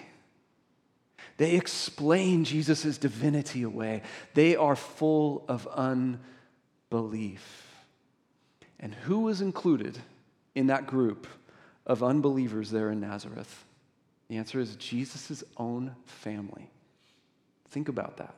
they 1.37 1.55
explain 1.55 2.43
Jesus' 2.43 2.97
divinity 2.97 3.63
away. 3.63 4.01
They 4.33 4.57
are 4.57 4.75
full 4.75 5.45
of 5.47 5.65
unbelief. 5.67 7.70
And 8.81 8.93
who 8.93 9.19
was 9.19 9.41
included 9.41 9.97
in 10.55 10.67
that 10.67 10.87
group 10.87 11.27
of 11.85 12.03
unbelievers 12.03 12.71
there 12.71 12.89
in 12.89 12.99
Nazareth? 12.99 13.65
The 14.27 14.37
answer 14.37 14.59
is 14.59 14.75
Jesus' 14.75 15.43
own 15.57 15.95
family. 16.05 16.69
Think 17.69 17.89
about 17.89 18.17
that. 18.17 18.33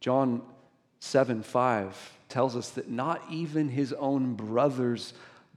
John 0.00 0.42
7 1.00 1.42
5 1.42 2.12
tells 2.28 2.56
us 2.56 2.70
that 2.70 2.90
not 2.90 3.22
even 3.30 3.68
his 3.68 3.92
own 3.92 4.34
brothers 4.34 5.12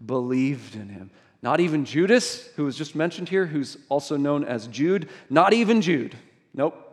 believed 0.05 0.75
in 0.75 0.89
him. 0.89 1.09
Not 1.41 1.59
even 1.59 1.85
Judas, 1.85 2.47
who 2.55 2.65
was 2.65 2.75
just 2.75 2.95
mentioned 2.95 3.29
here, 3.29 3.45
who's 3.45 3.77
also 3.89 4.17
known 4.17 4.43
as 4.43 4.67
Jude. 4.67 5.09
Not 5.29 5.53
even 5.53 5.81
Jude. 5.81 6.15
Nope. 6.53 6.83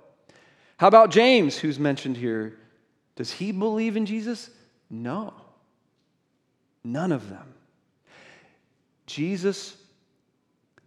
How 0.77 0.89
about 0.89 1.11
James, 1.11 1.57
who's 1.57 1.79
mentioned 1.79 2.17
here? 2.17 2.59
Does 3.17 3.33
he 3.33 3.53
believe 3.53 3.97
in 3.97 4.07
Jesus? 4.07 4.51
No. 4.91 5.35
None 6.85 7.13
of 7.13 7.31
them. 7.31 7.55
Jesus 9.07 9.77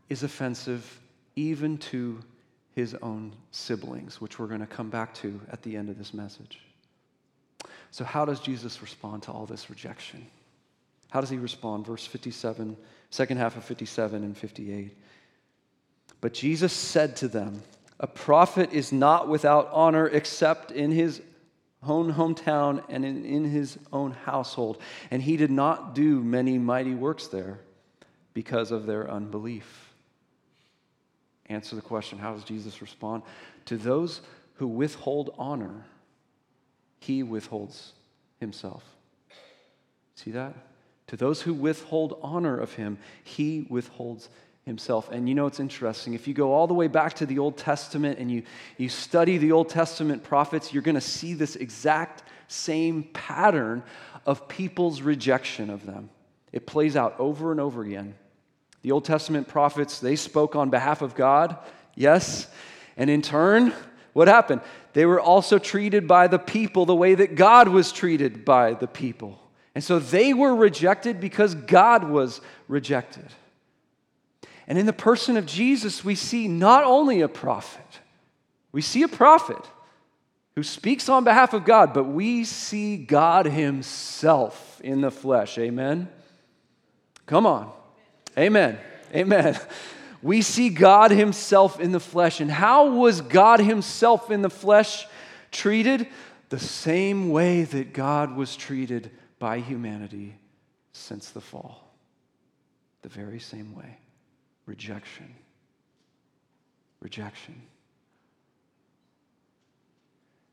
is 0.09 0.23
offensive 0.23 0.99
even 1.35 1.77
to 1.77 2.19
his 2.75 2.95
own 3.01 3.33
siblings, 3.51 4.21
which 4.21 4.37
we're 4.37 4.47
going 4.47 4.59
to 4.59 4.67
come 4.67 4.89
back 4.89 5.13
to 5.15 5.39
at 5.51 5.61
the 5.63 5.75
end 5.75 5.89
of 5.89 5.97
this 5.97 6.13
message. 6.13 6.59
So, 7.91 8.03
how 8.03 8.25
does 8.25 8.39
Jesus 8.39 8.81
respond 8.81 9.23
to 9.23 9.31
all 9.31 9.45
this 9.45 9.69
rejection? 9.69 10.27
How 11.09 11.21
does 11.21 11.29
he 11.29 11.37
respond? 11.37 11.85
Verse 11.85 12.05
57, 12.05 12.77
second 13.09 13.37
half 13.37 13.55
of 13.57 13.63
57 13.63 14.23
and 14.23 14.37
58. 14.37 14.95
But 16.21 16.33
Jesus 16.33 16.73
said 16.73 17.15
to 17.17 17.27
them, 17.27 17.63
A 17.99 18.07
prophet 18.07 18.73
is 18.73 18.91
not 18.91 19.27
without 19.27 19.69
honor 19.71 20.07
except 20.07 20.71
in 20.71 20.91
his 20.91 21.21
own 21.83 22.13
hometown 22.13 22.83
and 22.89 23.05
in, 23.05 23.25
in 23.25 23.45
his 23.45 23.77
own 23.93 24.11
household. 24.11 24.81
And 25.11 25.21
he 25.21 25.37
did 25.37 25.51
not 25.51 25.93
do 25.95 26.23
many 26.23 26.57
mighty 26.57 26.93
works 26.93 27.27
there 27.27 27.59
because 28.33 28.71
of 28.71 28.85
their 28.85 29.09
unbelief. 29.09 29.93
Answer 31.47 31.75
the 31.75 31.81
question 31.81 32.17
how 32.17 32.33
does 32.33 32.43
Jesus 32.43 32.81
respond? 32.81 33.23
To 33.65 33.77
those 33.77 34.21
who 34.55 34.67
withhold 34.67 35.33
honor, 35.37 35.85
he 36.99 37.23
withholds 37.23 37.93
himself. 38.39 38.83
See 40.15 40.31
that? 40.31 40.53
To 41.07 41.15
those 41.15 41.41
who 41.43 41.53
withhold 41.53 42.19
honor 42.21 42.59
of 42.59 42.73
him, 42.73 42.97
he 43.23 43.65
withholds 43.69 44.29
himself. 44.67 45.09
And 45.11 45.27
you 45.27 45.33
know, 45.33 45.47
it's 45.47 45.59
interesting. 45.59 46.13
If 46.13 46.27
you 46.27 46.35
go 46.35 46.53
all 46.53 46.67
the 46.67 46.73
way 46.75 46.87
back 46.87 47.13
to 47.15 47.25
the 47.25 47.39
Old 47.39 47.57
Testament 47.57 48.19
and 48.19 48.29
you, 48.29 48.43
you 48.77 48.89
study 48.89 49.39
the 49.39 49.53
Old 49.53 49.69
Testament 49.69 50.23
prophets, 50.23 50.71
you're 50.71 50.83
going 50.83 50.95
to 50.95 51.01
see 51.01 51.33
this 51.33 51.55
exact 51.55 52.23
same 52.47 53.03
pattern 53.13 53.81
of 54.25 54.47
people's 54.47 55.01
rejection 55.01 55.71
of 55.71 55.85
them. 55.85 56.09
It 56.51 56.67
plays 56.67 56.95
out 56.95 57.19
over 57.19 57.51
and 57.51 57.59
over 57.59 57.81
again. 57.81 58.13
The 58.83 58.91
Old 58.91 59.05
Testament 59.05 59.47
prophets, 59.47 59.99
they 59.99 60.15
spoke 60.15 60.55
on 60.55 60.69
behalf 60.69 61.01
of 61.01 61.15
God, 61.15 61.57
yes. 61.95 62.47
And 62.95 63.09
in 63.09 63.21
turn, 63.21 63.73
what 64.13 64.27
happened? 64.27 64.61
They 64.93 65.05
were 65.05 65.19
also 65.19 65.59
treated 65.59 66.07
by 66.07 66.27
the 66.27 66.39
people 66.39 66.85
the 66.85 66.95
way 66.95 67.15
that 67.15 67.35
God 67.35 67.67
was 67.67 67.91
treated 67.91 68.45
by 68.45 68.73
the 68.73 68.87
people. 68.87 69.39
And 69.75 69.83
so 69.83 69.99
they 69.99 70.33
were 70.33 70.55
rejected 70.55 71.19
because 71.19 71.55
God 71.55 72.03
was 72.03 72.41
rejected. 72.67 73.27
And 74.67 74.77
in 74.77 74.85
the 74.85 74.93
person 74.93 75.37
of 75.37 75.45
Jesus, 75.45 76.03
we 76.03 76.15
see 76.15 76.47
not 76.47 76.83
only 76.83 77.21
a 77.21 77.29
prophet, 77.29 77.99
we 78.71 78.81
see 78.81 79.03
a 79.03 79.07
prophet 79.07 79.63
who 80.55 80.63
speaks 80.63 81.07
on 81.07 81.23
behalf 81.23 81.53
of 81.53 81.63
God, 81.63 81.93
but 81.93 82.03
we 82.03 82.43
see 82.43 82.97
God 82.97 83.45
Himself 83.45 84.81
in 84.83 85.01
the 85.01 85.11
flesh. 85.11 85.57
Amen? 85.57 86.09
Come 87.25 87.45
on. 87.45 87.71
Amen. 88.37 88.77
Amen. 89.15 89.57
We 90.21 90.41
see 90.41 90.69
God 90.69 91.11
Himself 91.11 91.79
in 91.79 91.91
the 91.91 91.99
flesh. 91.99 92.41
And 92.41 92.51
how 92.51 92.91
was 92.91 93.21
God 93.21 93.59
Himself 93.61 94.31
in 94.31 94.41
the 94.41 94.49
flesh 94.49 95.07
treated? 95.51 96.07
The 96.49 96.59
same 96.59 97.29
way 97.29 97.63
that 97.63 97.93
God 97.93 98.35
was 98.35 98.55
treated 98.55 99.11
by 99.39 99.59
humanity 99.59 100.35
since 100.91 101.29
the 101.29 101.41
fall. 101.41 101.93
The 103.03 103.09
very 103.09 103.39
same 103.39 103.75
way 103.75 103.99
rejection. 104.67 105.33
Rejection. 106.99 107.59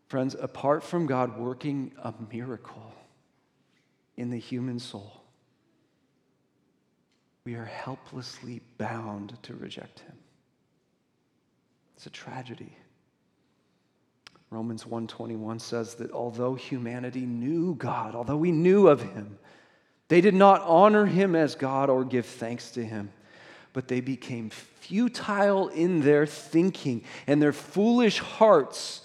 Friends, 0.08 0.34
apart 0.40 0.82
from 0.82 1.06
God 1.06 1.38
working 1.38 1.92
a 2.02 2.14
miracle 2.32 2.94
in 4.16 4.30
the 4.30 4.38
human 4.38 4.78
soul, 4.78 5.20
we 7.44 7.54
are 7.54 7.64
helplessly 7.64 8.62
bound 8.78 9.36
to 9.42 9.54
reject 9.54 10.00
him. 10.00 10.16
It's 11.96 12.06
a 12.06 12.10
tragedy. 12.10 12.76
Romans 14.50 14.84
1:21 14.86 15.58
says 15.58 15.96
that 15.96 16.12
although 16.12 16.54
humanity 16.54 17.26
knew 17.26 17.74
God, 17.74 18.14
although 18.14 18.36
we 18.36 18.52
knew 18.52 18.88
of 18.88 19.02
him, 19.02 19.38
they 20.08 20.20
did 20.20 20.34
not 20.34 20.62
honor 20.62 21.06
him 21.06 21.34
as 21.34 21.54
God 21.56 21.90
or 21.90 22.04
give 22.04 22.26
thanks 22.26 22.70
to 22.72 22.84
him, 22.84 23.12
but 23.74 23.88
they 23.88 24.00
became 24.00 24.48
futile 24.48 25.68
in 25.68 26.00
their 26.00 26.24
thinking, 26.24 27.04
and 27.26 27.42
their 27.42 27.52
foolish 27.52 28.20
hearts 28.20 29.02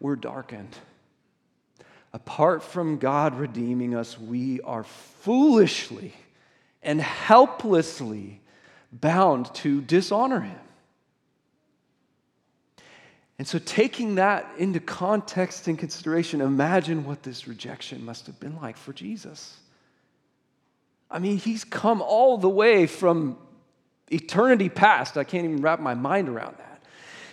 were 0.00 0.16
darkened. 0.16 0.74
Apart 2.14 2.62
from 2.62 2.98
God 2.98 3.38
redeeming 3.38 3.94
us, 3.94 4.18
we 4.18 4.60
are 4.62 4.84
foolishly 4.84 6.14
and 6.82 7.00
helplessly 7.00 8.40
bound 8.92 9.52
to 9.56 9.80
dishonor 9.82 10.40
him. 10.40 10.58
And 13.38 13.48
so, 13.48 13.58
taking 13.58 14.16
that 14.16 14.46
into 14.56 14.78
context 14.78 15.66
and 15.66 15.76
consideration, 15.76 16.40
imagine 16.40 17.04
what 17.04 17.24
this 17.24 17.48
rejection 17.48 18.04
must 18.04 18.26
have 18.26 18.38
been 18.38 18.56
like 18.60 18.76
for 18.76 18.92
Jesus. 18.92 19.56
I 21.10 21.18
mean, 21.18 21.38
he's 21.38 21.64
come 21.64 22.00
all 22.02 22.38
the 22.38 22.48
way 22.48 22.86
from 22.86 23.36
eternity 24.10 24.68
past. 24.68 25.16
I 25.16 25.24
can't 25.24 25.44
even 25.44 25.62
wrap 25.62 25.80
my 25.80 25.94
mind 25.94 26.28
around 26.28 26.56
that. 26.58 26.82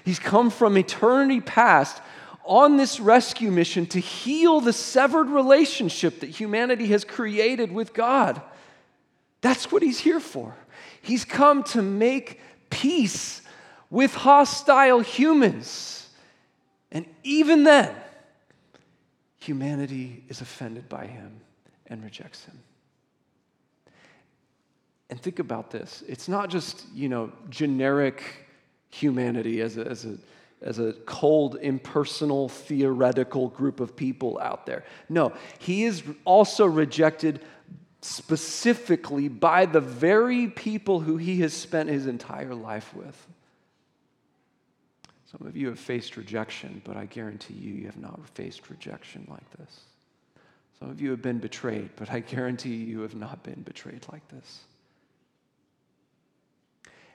He's 0.03 0.19
come 0.19 0.49
from 0.49 0.77
eternity 0.77 1.41
past 1.41 2.01
on 2.43 2.77
this 2.77 2.99
rescue 2.99 3.51
mission 3.51 3.85
to 3.85 3.99
heal 3.99 4.59
the 4.59 4.73
severed 4.73 5.29
relationship 5.29 6.21
that 6.21 6.29
humanity 6.29 6.87
has 6.87 7.03
created 7.03 7.71
with 7.71 7.93
God. 7.93 8.41
That's 9.41 9.71
what 9.71 9.83
he's 9.83 9.99
here 9.99 10.19
for. 10.19 10.55
He's 11.01 11.25
come 11.25 11.63
to 11.65 11.81
make 11.81 12.39
peace 12.69 13.41
with 13.89 14.13
hostile 14.13 14.99
humans. 14.99 16.09
And 16.91 17.05
even 17.23 17.63
then, 17.63 17.95
humanity 19.39 20.23
is 20.27 20.41
offended 20.41 20.89
by 20.89 21.05
him 21.05 21.41
and 21.87 22.03
rejects 22.03 22.45
him. 22.45 22.59
And 25.09 25.19
think 25.19 25.39
about 25.39 25.71
this 25.71 26.03
it's 26.07 26.27
not 26.27 26.49
just, 26.49 26.85
you 26.93 27.09
know, 27.09 27.31
generic 27.49 28.23
humanity 28.89 29.61
as 29.61 29.77
a, 29.77 29.85
as 29.85 30.05
a, 30.05 30.17
as 30.61 30.79
a 30.79 30.93
cold, 31.05 31.57
impersonal, 31.61 32.49
theoretical 32.49 33.49
group 33.49 33.79
of 33.79 33.95
people 33.95 34.39
out 34.39 34.65
there. 34.65 34.83
No, 35.07 35.33
he 35.59 35.85
is 35.85 36.03
also 36.25 36.65
rejected 36.65 37.41
specifically 38.01 39.27
by 39.27 39.65
the 39.65 39.81
very 39.81 40.47
people 40.47 41.01
who 41.01 41.17
he 41.17 41.41
has 41.41 41.53
spent 41.53 41.89
his 41.89 42.07
entire 42.07 42.55
life 42.55 42.93
with. 42.95 43.27
Some 45.31 45.47
of 45.47 45.55
you 45.55 45.67
have 45.67 45.79
faced 45.79 46.17
rejection, 46.17 46.81
but 46.85 46.97
I 46.97 47.05
guarantee 47.05 47.53
you, 47.53 47.73
you 47.73 47.85
have 47.85 47.97
not 47.97 48.19
faced 48.29 48.69
rejection 48.69 49.27
like 49.29 49.49
this. 49.57 49.81
Some 50.79 50.89
of 50.89 51.01
you 51.01 51.11
have 51.11 51.21
been 51.21 51.39
betrayed, 51.39 51.89
but 51.97 52.09
I 52.09 52.21
guarantee 52.21 52.73
you, 52.73 52.85
you 52.85 53.01
have 53.01 53.15
not 53.15 53.43
been 53.43 53.61
betrayed 53.61 54.05
like 54.11 54.27
this. 54.29 54.61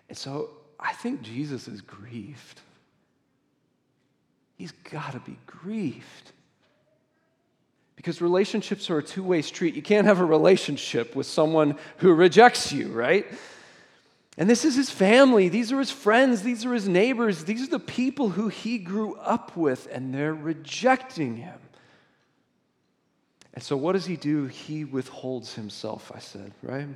And 0.09 0.17
so 0.19 0.51
I 0.79 0.93
think 0.93 1.23
Jesus 1.23 1.69
is 1.69 1.81
grieved. 1.81 2.61
He's 4.57 4.73
got 4.73 5.13
to 5.13 5.21
be 5.21 5.37
grieved. 5.47 6.33
Because 7.97 8.21
relationships 8.21 8.91
are 8.91 8.99
a 8.99 9.03
two 9.03 9.23
way 9.23 9.43
street. 9.43 9.75
You 9.75 9.83
can't 9.83 10.07
have 10.07 10.21
a 10.21 10.25
relationship 10.25 11.17
with 11.17 11.27
someone 11.27 11.77
who 11.99 12.13
rejects 12.13 12.73
you, 12.73 12.89
right? 12.89 13.27
And 14.37 14.51
this 14.51 14.65
is 14.65 14.75
his 14.75 14.91
family. 14.91 15.49
These 15.49 15.73
are 15.73 15.79
his 15.79 15.93
friends. 15.93 16.43
These 16.43 16.67
are 16.67 16.75
his 16.75 16.89
neighbors. 16.89 17.45
These 17.45 17.63
are 17.63 17.71
the 17.71 17.79
people 17.79 18.31
who 18.31 18.49
he 18.49 18.79
grew 18.79 19.15
up 19.17 19.57
with, 19.57 19.89
and 19.93 20.13
they're 20.13 20.35
rejecting 20.35 21.37
him. 21.37 21.59
And 23.55 23.63
so, 23.63 23.77
what 23.77 23.93
does 23.93 24.07
he 24.07 24.17
do? 24.17 24.47
He 24.47 24.85
withholds 24.85 25.55
himself, 25.55 26.11
I 26.13 26.19
said, 26.19 26.53
right? 26.63 26.89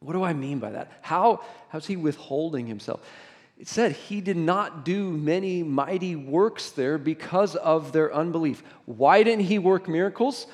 What 0.00 0.12
do 0.12 0.22
I 0.22 0.32
mean 0.32 0.58
by 0.58 0.70
that? 0.70 0.92
How, 1.02 1.42
how's 1.68 1.86
he 1.86 1.96
withholding 1.96 2.66
himself? 2.66 3.00
It 3.58 3.66
said 3.66 3.92
he 3.92 4.20
did 4.20 4.36
not 4.36 4.84
do 4.84 5.10
many 5.10 5.64
mighty 5.64 6.14
works 6.14 6.70
there 6.70 6.96
because 6.96 7.56
of 7.56 7.92
their 7.92 8.14
unbelief. 8.14 8.62
Why 8.86 9.24
didn't 9.24 9.46
he 9.46 9.58
work 9.58 9.88
miracles? 9.88 10.46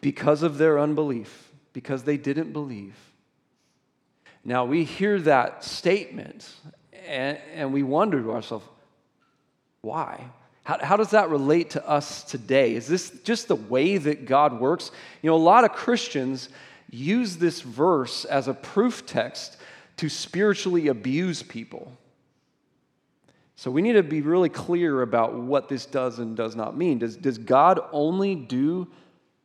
Because 0.00 0.44
of 0.44 0.56
their 0.56 0.78
unbelief, 0.78 1.50
because 1.72 2.04
they 2.04 2.16
didn't 2.16 2.52
believe. 2.52 2.94
Now 4.44 4.64
we 4.64 4.84
hear 4.84 5.20
that 5.22 5.64
statement 5.64 6.48
and, 7.08 7.38
and 7.52 7.72
we 7.72 7.82
wonder 7.82 8.22
to 8.22 8.30
ourselves, 8.30 8.64
why? 9.80 10.24
How, 10.62 10.78
how 10.80 10.96
does 10.96 11.10
that 11.10 11.30
relate 11.30 11.70
to 11.70 11.88
us 11.88 12.22
today? 12.22 12.74
Is 12.74 12.86
this 12.86 13.10
just 13.24 13.48
the 13.48 13.56
way 13.56 13.98
that 13.98 14.26
God 14.26 14.60
works? 14.60 14.92
You 15.22 15.30
know, 15.30 15.36
a 15.36 15.38
lot 15.38 15.64
of 15.64 15.72
Christians 15.72 16.48
use 16.90 17.36
this 17.36 17.60
verse 17.60 18.24
as 18.24 18.48
a 18.48 18.54
proof 18.54 19.06
text 19.06 19.56
to 19.96 20.08
spiritually 20.08 20.88
abuse 20.88 21.42
people. 21.42 21.96
So 23.56 23.70
we 23.70 23.80
need 23.80 23.94
to 23.94 24.02
be 24.02 24.20
really 24.20 24.50
clear 24.50 25.00
about 25.00 25.34
what 25.34 25.68
this 25.68 25.86
does 25.86 26.18
and 26.18 26.36
does 26.36 26.54
not 26.54 26.76
mean. 26.76 26.98
Does, 26.98 27.16
does 27.16 27.38
God 27.38 27.80
only 27.90 28.34
do 28.34 28.86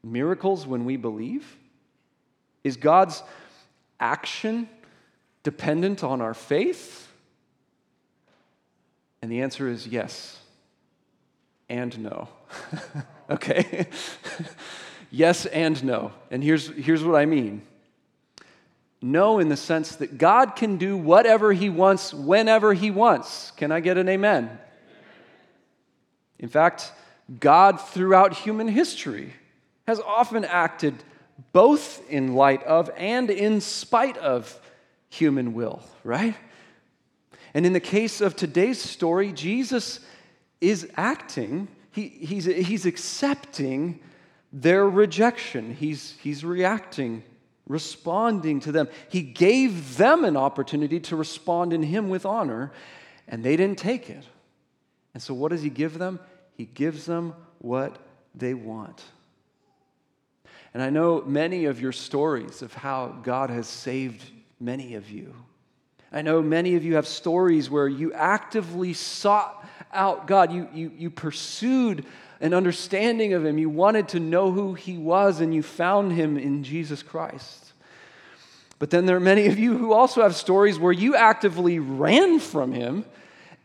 miracles 0.04 0.67
when 0.67 0.84
we 0.84 0.97
believe? 0.97 1.58
Is 2.63 2.75
God's 2.75 3.23
action 3.99 4.67
dependent 5.43 6.04
on 6.04 6.21
our 6.21 6.34
faith? 6.34 7.08
And 9.21 9.32
the 9.32 9.41
answer 9.41 9.69
is 9.69 9.88
yes 9.88 10.38
and 11.69 11.97
no. 11.99 12.27
okay? 13.30 13.88
yes 15.12 15.45
and 15.45 15.84
no. 15.84 16.12
And 16.32 16.43
here's, 16.43 16.67
here's 16.69 17.04
what 17.04 17.15
I 17.15 17.26
mean 17.26 17.62
no, 19.04 19.39
in 19.39 19.50
the 19.50 19.58
sense 19.58 19.95
that 19.95 20.19
God 20.19 20.56
can 20.56 20.78
do 20.78 20.95
whatever 20.95 21.54
He 21.54 21.69
wants 21.69 22.13
whenever 22.13 22.74
He 22.74 22.91
wants. 22.91 23.52
Can 23.58 23.71
I 23.71 23.80
get 23.80 23.97
an 23.97 24.08
amen? 24.08 24.60
In 26.38 26.50
fact, 26.50 26.91
God 27.39 27.82
throughout 27.82 28.34
human 28.34 28.67
history 28.67 29.34
has 29.88 30.00
often 30.00 30.45
acted 30.45 30.93
both 31.52 32.08
in 32.10 32.36
light 32.36 32.63
of 32.63 32.91
and 32.95 33.30
in 33.30 33.62
spite 33.62 34.17
of 34.17 34.60
human 35.10 35.54
will, 35.54 35.82
right? 36.04 36.36
And 37.54 37.65
in 37.65 37.74
the 37.74 37.80
case 37.80 38.21
of 38.21 38.36
today's 38.36 38.80
story, 38.80 39.32
Jesus 39.32 40.00
is 40.62 40.89
acting, 40.95 41.67
he, 41.91 42.08
he's, 42.08 42.45
he's 42.45 42.86
accepting 42.86 44.00
their 44.53 44.87
rejection, 44.87 45.73
he's, 45.73 46.15
he's 46.21 46.43
reacting, 46.43 47.23
responding 47.67 48.59
to 48.61 48.71
them. 48.71 48.89
He 49.09 49.21
gave 49.21 49.97
them 49.97 50.25
an 50.25 50.35
opportunity 50.35 50.99
to 51.01 51.15
respond 51.15 51.73
in 51.73 51.83
Him 51.83 52.09
with 52.09 52.25
honor, 52.25 52.71
and 53.27 53.43
they 53.43 53.55
didn't 53.55 53.77
take 53.77 54.09
it. 54.09 54.23
And 55.13 55.23
so, 55.23 55.33
what 55.33 55.51
does 55.51 55.61
He 55.61 55.69
give 55.69 55.97
them? 55.97 56.19
He 56.55 56.65
gives 56.65 57.05
them 57.05 57.33
what 57.59 57.97
they 58.35 58.53
want. 58.53 59.01
And 60.73 60.81
I 60.81 60.89
know 60.89 61.21
many 61.25 61.65
of 61.65 61.81
your 61.81 61.91
stories 61.91 62.61
of 62.61 62.73
how 62.73 63.07
God 63.23 63.49
has 63.49 63.67
saved 63.67 64.23
many 64.59 64.95
of 64.95 65.09
you. 65.09 65.33
I 66.13 66.21
know 66.21 66.41
many 66.41 66.75
of 66.75 66.83
you 66.83 66.95
have 66.95 67.07
stories 67.07 67.69
where 67.69 67.87
you 67.87 68.11
actively 68.13 68.93
sought 68.93 69.65
out 69.93 70.27
God. 70.27 70.51
You, 70.51 70.67
you, 70.73 70.91
you 70.95 71.09
pursued 71.09 72.05
an 72.41 72.54
understanding 72.54 73.34
of 73.34 73.45
Him. 73.45 73.58
You 73.58 73.69
wanted 73.69 74.10
to 74.10 74.19
know 74.19 74.51
who 74.51 74.73
He 74.73 74.97
was, 74.97 75.39
and 75.39 75.54
you 75.54 75.63
found 75.63 76.12
Him 76.12 76.38
in 76.38 76.63
Jesus 76.63 77.01
Christ. 77.04 77.71
But 78.80 78.89
then 78.89 79.06
there 79.06 79.15
are 79.15 79.21
many 79.21 79.45
of 79.45 79.60
you 79.60 79.77
who 79.77 79.93
also 79.93 80.23
have 80.23 80.36
stories 80.36 80.80
where 80.80 80.91
you 80.91 81.15
actively 81.15 81.77
ran 81.80 82.39
from 82.39 82.73
Him 82.73 83.06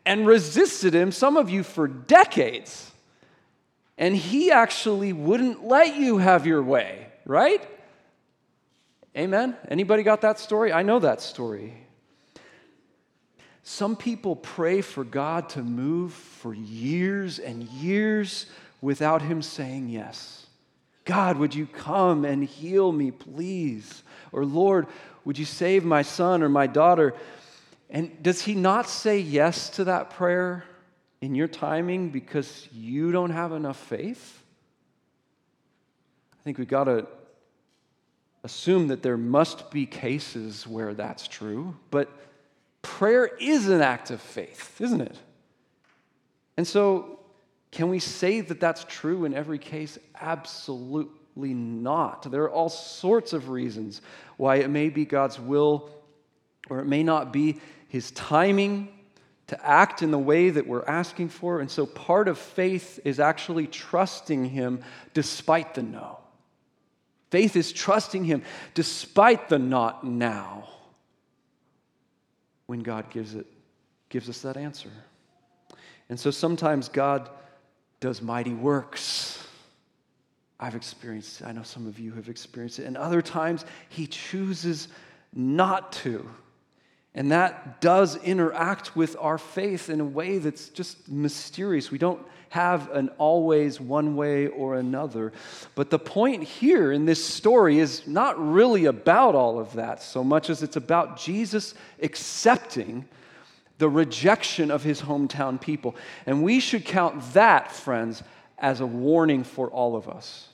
and 0.04 0.26
resisted 0.26 0.94
Him, 0.94 1.10
some 1.10 1.36
of 1.36 1.48
you 1.50 1.62
for 1.62 1.88
decades. 1.88 2.92
And 3.96 4.14
He 4.14 4.52
actually 4.52 5.14
wouldn't 5.14 5.64
let 5.64 5.96
you 5.96 6.18
have 6.18 6.46
your 6.46 6.62
way, 6.62 7.06
right? 7.24 7.66
Amen? 9.16 9.56
Anybody 9.68 10.02
got 10.02 10.20
that 10.20 10.38
story? 10.38 10.70
I 10.70 10.82
know 10.82 10.98
that 10.98 11.22
story. 11.22 11.72
Some 13.62 13.96
people 13.96 14.36
pray 14.36 14.82
for 14.82 15.02
God 15.02 15.48
to 15.50 15.62
move 15.62 16.12
for 16.12 16.54
years 16.54 17.38
and 17.38 17.64
years 17.64 18.46
without 18.80 19.22
Him 19.22 19.42
saying 19.42 19.88
yes. 19.88 20.46
God, 21.04 21.36
would 21.38 21.54
you 21.54 21.66
come 21.66 22.24
and 22.24 22.42
heal 22.42 22.90
me, 22.92 23.10
please? 23.10 24.02
Or 24.32 24.44
Lord, 24.44 24.86
would 25.24 25.38
you 25.38 25.44
save 25.44 25.84
my 25.84 26.02
son 26.02 26.42
or 26.42 26.48
my 26.48 26.66
daughter? 26.66 27.14
And 27.88 28.22
does 28.22 28.42
He 28.42 28.54
not 28.54 28.88
say 28.88 29.18
yes 29.18 29.70
to 29.70 29.84
that 29.84 30.10
prayer 30.10 30.64
in 31.20 31.34
your 31.34 31.48
timing 31.48 32.10
because 32.10 32.68
you 32.72 33.12
don't 33.12 33.30
have 33.30 33.52
enough 33.52 33.78
faith? 33.78 34.42
I 36.32 36.42
think 36.42 36.58
we've 36.58 36.68
got 36.68 36.84
to 36.84 37.06
assume 38.44 38.88
that 38.88 39.02
there 39.02 39.16
must 39.16 39.70
be 39.70 39.86
cases 39.86 40.66
where 40.66 40.94
that's 40.94 41.26
true, 41.26 41.76
but 41.90 42.08
prayer 42.82 43.26
is 43.40 43.68
an 43.68 43.80
act 43.80 44.10
of 44.12 44.20
faith, 44.20 44.80
isn't 44.80 45.00
it? 45.00 45.18
And 46.56 46.66
so, 46.66 47.18
can 47.76 47.90
we 47.90 47.98
say 47.98 48.40
that 48.40 48.58
that's 48.58 48.84
true 48.88 49.26
in 49.26 49.34
every 49.34 49.58
case? 49.58 49.98
Absolutely 50.18 51.52
not. 51.52 52.30
There 52.30 52.44
are 52.44 52.50
all 52.50 52.70
sorts 52.70 53.34
of 53.34 53.50
reasons 53.50 54.00
why 54.38 54.56
it 54.56 54.70
may 54.70 54.88
be 54.88 55.04
God's 55.04 55.38
will 55.38 55.90
or 56.70 56.78
it 56.80 56.86
may 56.86 57.02
not 57.02 57.34
be 57.34 57.60
his 57.88 58.10
timing 58.12 58.88
to 59.48 59.62
act 59.62 60.00
in 60.00 60.10
the 60.10 60.18
way 60.18 60.48
that 60.48 60.66
we're 60.66 60.86
asking 60.86 61.28
for. 61.28 61.60
And 61.60 61.70
so, 61.70 61.84
part 61.84 62.28
of 62.28 62.38
faith 62.38 62.98
is 63.04 63.20
actually 63.20 63.66
trusting 63.66 64.46
him 64.46 64.82
despite 65.12 65.74
the 65.74 65.82
no. 65.82 66.20
Faith 67.30 67.56
is 67.56 67.70
trusting 67.70 68.24
Him 68.24 68.42
despite 68.72 69.50
the 69.50 69.58
not 69.58 70.02
now 70.02 70.66
when 72.64 72.80
God 72.80 73.10
gives, 73.10 73.34
it, 73.34 73.46
gives 74.08 74.30
us 74.30 74.40
that 74.40 74.56
answer. 74.56 74.88
And 76.08 76.18
so 76.18 76.30
sometimes 76.30 76.88
God 76.88 77.28
does 78.00 78.22
mighty 78.22 78.54
works. 78.54 79.46
I've 80.58 80.74
experienced 80.74 81.40
it. 81.40 81.46
I 81.46 81.52
know 81.52 81.62
some 81.62 81.86
of 81.86 81.98
you 81.98 82.12
have 82.12 82.28
experienced 82.28 82.78
it. 82.78 82.86
And 82.86 82.96
other 82.96 83.22
times, 83.22 83.64
He 83.88 84.06
chooses 84.06 84.88
not 85.32 85.92
to. 85.92 86.28
And 87.14 87.32
that 87.32 87.80
does 87.80 88.16
interact 88.16 88.94
with 88.94 89.16
our 89.18 89.38
faith 89.38 89.88
in 89.88 90.00
a 90.00 90.04
way 90.04 90.38
that's 90.38 90.68
just 90.68 91.08
mysterious. 91.08 91.90
We 91.90 91.98
don't 91.98 92.24
have 92.50 92.90
an 92.90 93.08
always 93.18 93.80
one 93.80 94.16
way 94.16 94.48
or 94.48 94.76
another. 94.76 95.32
But 95.74 95.90
the 95.90 95.98
point 95.98 96.42
here 96.44 96.92
in 96.92 97.06
this 97.06 97.24
story 97.24 97.78
is 97.78 98.06
not 98.06 98.38
really 98.38 98.84
about 98.84 99.34
all 99.34 99.58
of 99.58 99.72
that 99.74 100.02
so 100.02 100.22
much 100.22 100.50
as 100.50 100.62
it's 100.62 100.76
about 100.76 101.18
Jesus 101.18 101.74
accepting 102.02 103.06
the 103.78 103.88
rejection 103.88 104.70
of 104.70 104.82
his 104.82 105.02
hometown 105.02 105.60
people. 105.60 105.96
And 106.24 106.42
we 106.42 106.60
should 106.60 106.84
count 106.84 107.34
that, 107.34 107.72
friends, 107.72 108.22
as 108.58 108.80
a 108.80 108.86
warning 108.86 109.44
for 109.44 109.70
all 109.70 109.96
of 109.96 110.08
us. 110.08 110.48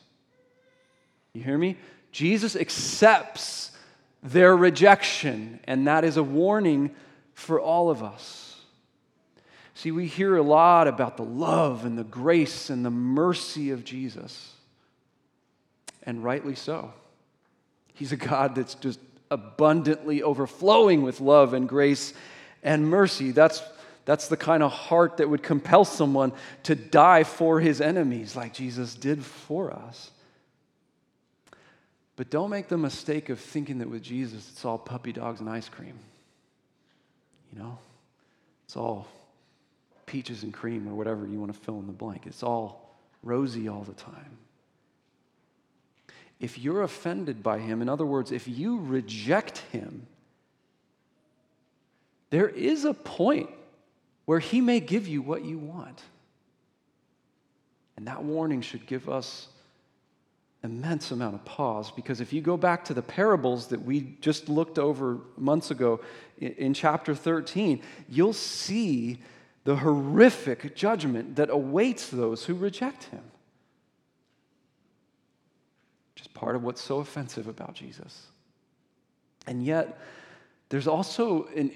You 1.33 1.43
hear 1.43 1.59
me? 1.59 1.77
Jesus 2.11 2.57
accepts 2.57 3.71
their 4.23 4.57
rejection, 4.57 5.61
and 5.65 5.87
that 5.87 6.05
is 6.05 6.17
a 6.17 6.23
warning 6.23 6.95
for 7.35 7.61
all 7.61 7.91
of 7.91 8.03
us. 8.03 8.61
See, 9.75 9.91
we 9.91 10.07
hear 10.07 10.37
a 10.37 10.43
lot 10.43 10.87
about 10.87 11.17
the 11.17 11.25
love 11.25 11.85
and 11.85 11.99
the 11.99 12.05
grace 12.05 12.71
and 12.71 12.85
the 12.85 12.91
mercy 12.91 13.71
of 13.71 13.85
Jesus, 13.85 14.53
and 16.03 16.23
rightly 16.23 16.55
so. 16.55 16.93
He's 17.95 18.13
a 18.13 18.17
God 18.17 18.55
that's 18.55 18.75
just 18.75 19.01
abundantly 19.31 20.23
overflowing 20.23 21.03
with 21.03 21.21
love 21.21 21.55
and 21.55 21.69
grace 21.69 22.13
and 22.63 22.89
mercy. 22.89 23.31
That's, 23.33 23.63
that's 24.05 24.29
the 24.29 24.37
kind 24.37 24.63
of 24.63 24.73
heart 24.73 25.17
that 25.19 25.29
would 25.29 25.43
compel 25.43 25.85
someone 25.85 26.33
to 26.65 26.75
die 26.75 27.25
for 27.25 27.61
his 27.61 27.81
enemies, 27.81 28.37
like 28.37 28.55
Jesus 28.55 28.95
did 28.95 29.25
for 29.25 29.73
us. 29.73 30.11
But 32.17 32.31
don't 32.31 32.51
make 32.51 32.69
the 32.69 32.79
mistake 32.79 33.31
of 33.31 33.41
thinking 33.41 33.79
that 33.79 33.89
with 33.89 34.03
Jesus 34.03 34.49
it's 34.51 34.65
all 34.65 34.79
puppy 34.79 35.13
dogs 35.13 35.41
and 35.41 35.49
ice 35.49 35.69
cream. 35.69 35.99
You 37.53 37.63
know? 37.63 37.79
It's 38.67 38.77
all 38.77 39.09
peaches 40.07 40.43
and 40.43 40.53
cream 40.53 40.89
or 40.89 40.95
whatever 40.95 41.27
you 41.27 41.39
want 41.39 41.53
to 41.53 41.59
fill 41.59 41.79
in 41.79 41.87
the 41.87 41.93
blank. 41.93 42.27
It's 42.27 42.43
all 42.43 42.95
rosy 43.23 43.69
all 43.69 43.83
the 43.83 43.95
time. 43.95 44.39
If 46.39 46.59
you're 46.59 46.83
offended 46.83 47.43
by 47.43 47.61
him, 47.61 47.83
in 47.83 47.89
other 47.89 48.05
words, 48.05 48.33
if 48.33 48.49
you 48.49 48.81
reject 48.81 49.59
him, 49.73 50.07
there 52.33 52.49
is 52.49 52.87
a 52.87 52.95
point 52.95 53.51
where 54.25 54.39
he 54.39 54.63
may 54.63 54.81
give 54.81 55.07
you 55.07 55.21
what 55.21 55.45
you 55.45 55.59
want. 55.59 56.01
And 57.95 58.07
that 58.07 58.25
warning 58.25 58.63
should 58.63 58.87
give 58.87 59.07
us 59.07 59.49
immense 60.65 61.11
amount 61.11 61.35
of 61.35 61.45
pause 61.45 61.91
because 61.91 62.23
if 62.23 62.33
you 62.33 62.41
go 62.41 62.57
back 62.57 62.87
to 62.87 62.95
the 62.95 63.03
parables 63.03 63.67
that 63.67 63.85
we 63.85 64.17
just 64.23 64.49
looked 64.49 64.79
over 64.79 65.19
months 65.37 65.71
ago 65.71 66.01
in, 66.39 66.73
chapter 66.73 67.15
13, 67.15 67.83
you'll 68.09 68.33
see 68.33 69.19
the 69.65 69.77
horrific 69.77 70.75
judgment 70.75 71.37
that 71.37 71.51
awaits 71.51 72.09
those 72.09 72.47
who 72.47 72.55
reject 72.55 73.05
him. 73.05 73.25
Is 76.19 76.29
part 76.29 76.57
of 76.57 76.63
what's 76.63 76.81
so 76.81 77.01
offensive 77.01 77.47
about 77.47 77.75
Jesus. 77.75 78.29
And 79.47 79.63
yet, 79.63 80.01
there's 80.71 80.87
also 80.87 81.49
an, 81.57 81.73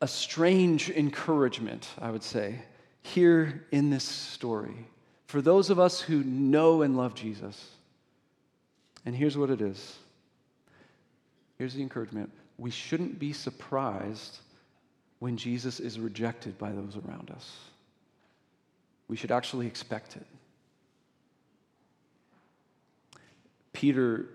a 0.00 0.08
strange 0.08 0.90
encouragement, 0.90 1.88
I 1.98 2.10
would 2.10 2.22
say, 2.22 2.62
here 3.02 3.66
in 3.70 3.90
this 3.90 4.04
story 4.04 4.86
for 5.30 5.40
those 5.40 5.70
of 5.70 5.78
us 5.78 6.00
who 6.00 6.24
know 6.24 6.82
and 6.82 6.96
love 6.96 7.14
Jesus. 7.14 7.70
And 9.06 9.14
here's 9.14 9.38
what 9.38 9.50
it 9.50 9.60
is 9.60 9.96
here's 11.56 11.74
the 11.74 11.82
encouragement 11.82 12.32
we 12.58 12.70
shouldn't 12.70 13.18
be 13.18 13.32
surprised 13.32 14.38
when 15.20 15.36
Jesus 15.36 15.78
is 15.78 16.00
rejected 16.00 16.58
by 16.58 16.72
those 16.72 16.96
around 16.96 17.30
us. 17.30 17.58
We 19.08 19.16
should 19.16 19.30
actually 19.30 19.66
expect 19.66 20.16
it. 20.16 20.26
Peter 23.72 24.26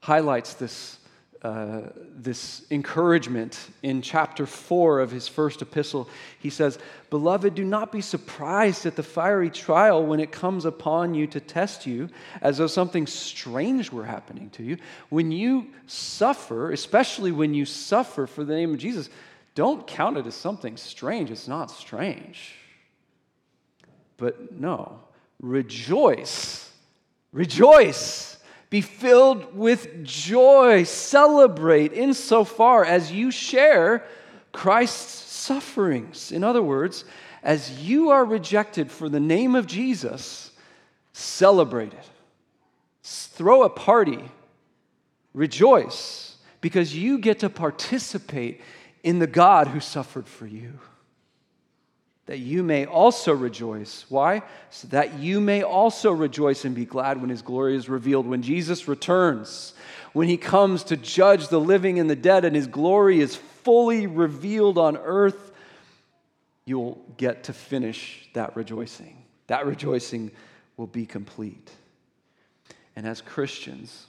highlights 0.00 0.54
this, 0.54 0.98
uh, 1.44 1.90
this 2.16 2.64
encouragement 2.70 3.68
in 3.82 4.00
chapter 4.00 4.46
4 4.46 5.00
of 5.00 5.10
his 5.10 5.28
first 5.28 5.60
epistle. 5.60 6.08
He 6.38 6.48
says, 6.48 6.78
Beloved, 7.10 7.54
do 7.54 7.64
not 7.64 7.92
be 7.92 8.00
surprised 8.00 8.86
at 8.86 8.96
the 8.96 9.02
fiery 9.02 9.50
trial 9.50 10.06
when 10.06 10.20
it 10.20 10.32
comes 10.32 10.64
upon 10.64 11.12
you 11.14 11.26
to 11.26 11.40
test 11.40 11.86
you, 11.86 12.08
as 12.40 12.56
though 12.56 12.66
something 12.66 13.06
strange 13.06 13.92
were 13.92 14.06
happening 14.06 14.48
to 14.50 14.62
you. 14.62 14.78
When 15.10 15.30
you 15.30 15.66
suffer, 15.86 16.72
especially 16.72 17.30
when 17.30 17.52
you 17.52 17.66
suffer 17.66 18.26
for 18.26 18.42
the 18.42 18.54
name 18.54 18.72
of 18.72 18.78
Jesus, 18.78 19.10
don't 19.54 19.86
count 19.86 20.16
it 20.16 20.26
as 20.26 20.34
something 20.34 20.78
strange. 20.78 21.30
It's 21.30 21.46
not 21.46 21.70
strange. 21.70 22.54
But 24.16 24.50
no, 24.58 24.98
rejoice. 25.42 26.72
Rejoice. 27.32 28.33
Be 28.74 28.80
filled 28.80 29.54
with 29.54 30.02
joy. 30.02 30.82
Celebrate 30.82 31.92
insofar 31.92 32.84
as 32.84 33.12
you 33.12 33.30
share 33.30 34.04
Christ's 34.50 35.30
sufferings. 35.30 36.32
In 36.32 36.42
other 36.42 36.60
words, 36.60 37.04
as 37.44 37.84
you 37.84 38.10
are 38.10 38.24
rejected 38.24 38.90
for 38.90 39.08
the 39.08 39.20
name 39.20 39.54
of 39.54 39.68
Jesus, 39.68 40.50
celebrate 41.12 41.92
it. 41.92 42.08
Throw 43.04 43.62
a 43.62 43.70
party. 43.70 44.24
Rejoice 45.34 46.34
because 46.60 46.96
you 46.96 47.18
get 47.18 47.38
to 47.38 47.48
participate 47.48 48.60
in 49.04 49.20
the 49.20 49.28
God 49.28 49.68
who 49.68 49.78
suffered 49.78 50.26
for 50.26 50.48
you. 50.48 50.80
That 52.26 52.38
you 52.38 52.62
may 52.62 52.86
also 52.86 53.34
rejoice. 53.34 54.06
Why? 54.08 54.42
So 54.70 54.88
that 54.88 55.18
you 55.18 55.40
may 55.40 55.62
also 55.62 56.10
rejoice 56.10 56.64
and 56.64 56.74
be 56.74 56.86
glad 56.86 57.20
when 57.20 57.28
his 57.28 57.42
glory 57.42 57.76
is 57.76 57.88
revealed. 57.88 58.26
When 58.26 58.42
Jesus 58.42 58.88
returns, 58.88 59.74
when 60.14 60.28
he 60.28 60.38
comes 60.38 60.84
to 60.84 60.96
judge 60.96 61.48
the 61.48 61.60
living 61.60 61.98
and 61.98 62.08
the 62.08 62.16
dead, 62.16 62.46
and 62.46 62.56
his 62.56 62.66
glory 62.66 63.20
is 63.20 63.36
fully 63.36 64.06
revealed 64.06 64.78
on 64.78 64.96
earth, 64.96 65.52
you'll 66.64 67.04
get 67.18 67.44
to 67.44 67.52
finish 67.52 68.28
that 68.32 68.56
rejoicing. 68.56 69.22
That 69.48 69.66
rejoicing 69.66 70.30
will 70.78 70.86
be 70.86 71.04
complete. 71.04 71.70
And 72.96 73.06
as 73.06 73.20
Christians, 73.20 74.06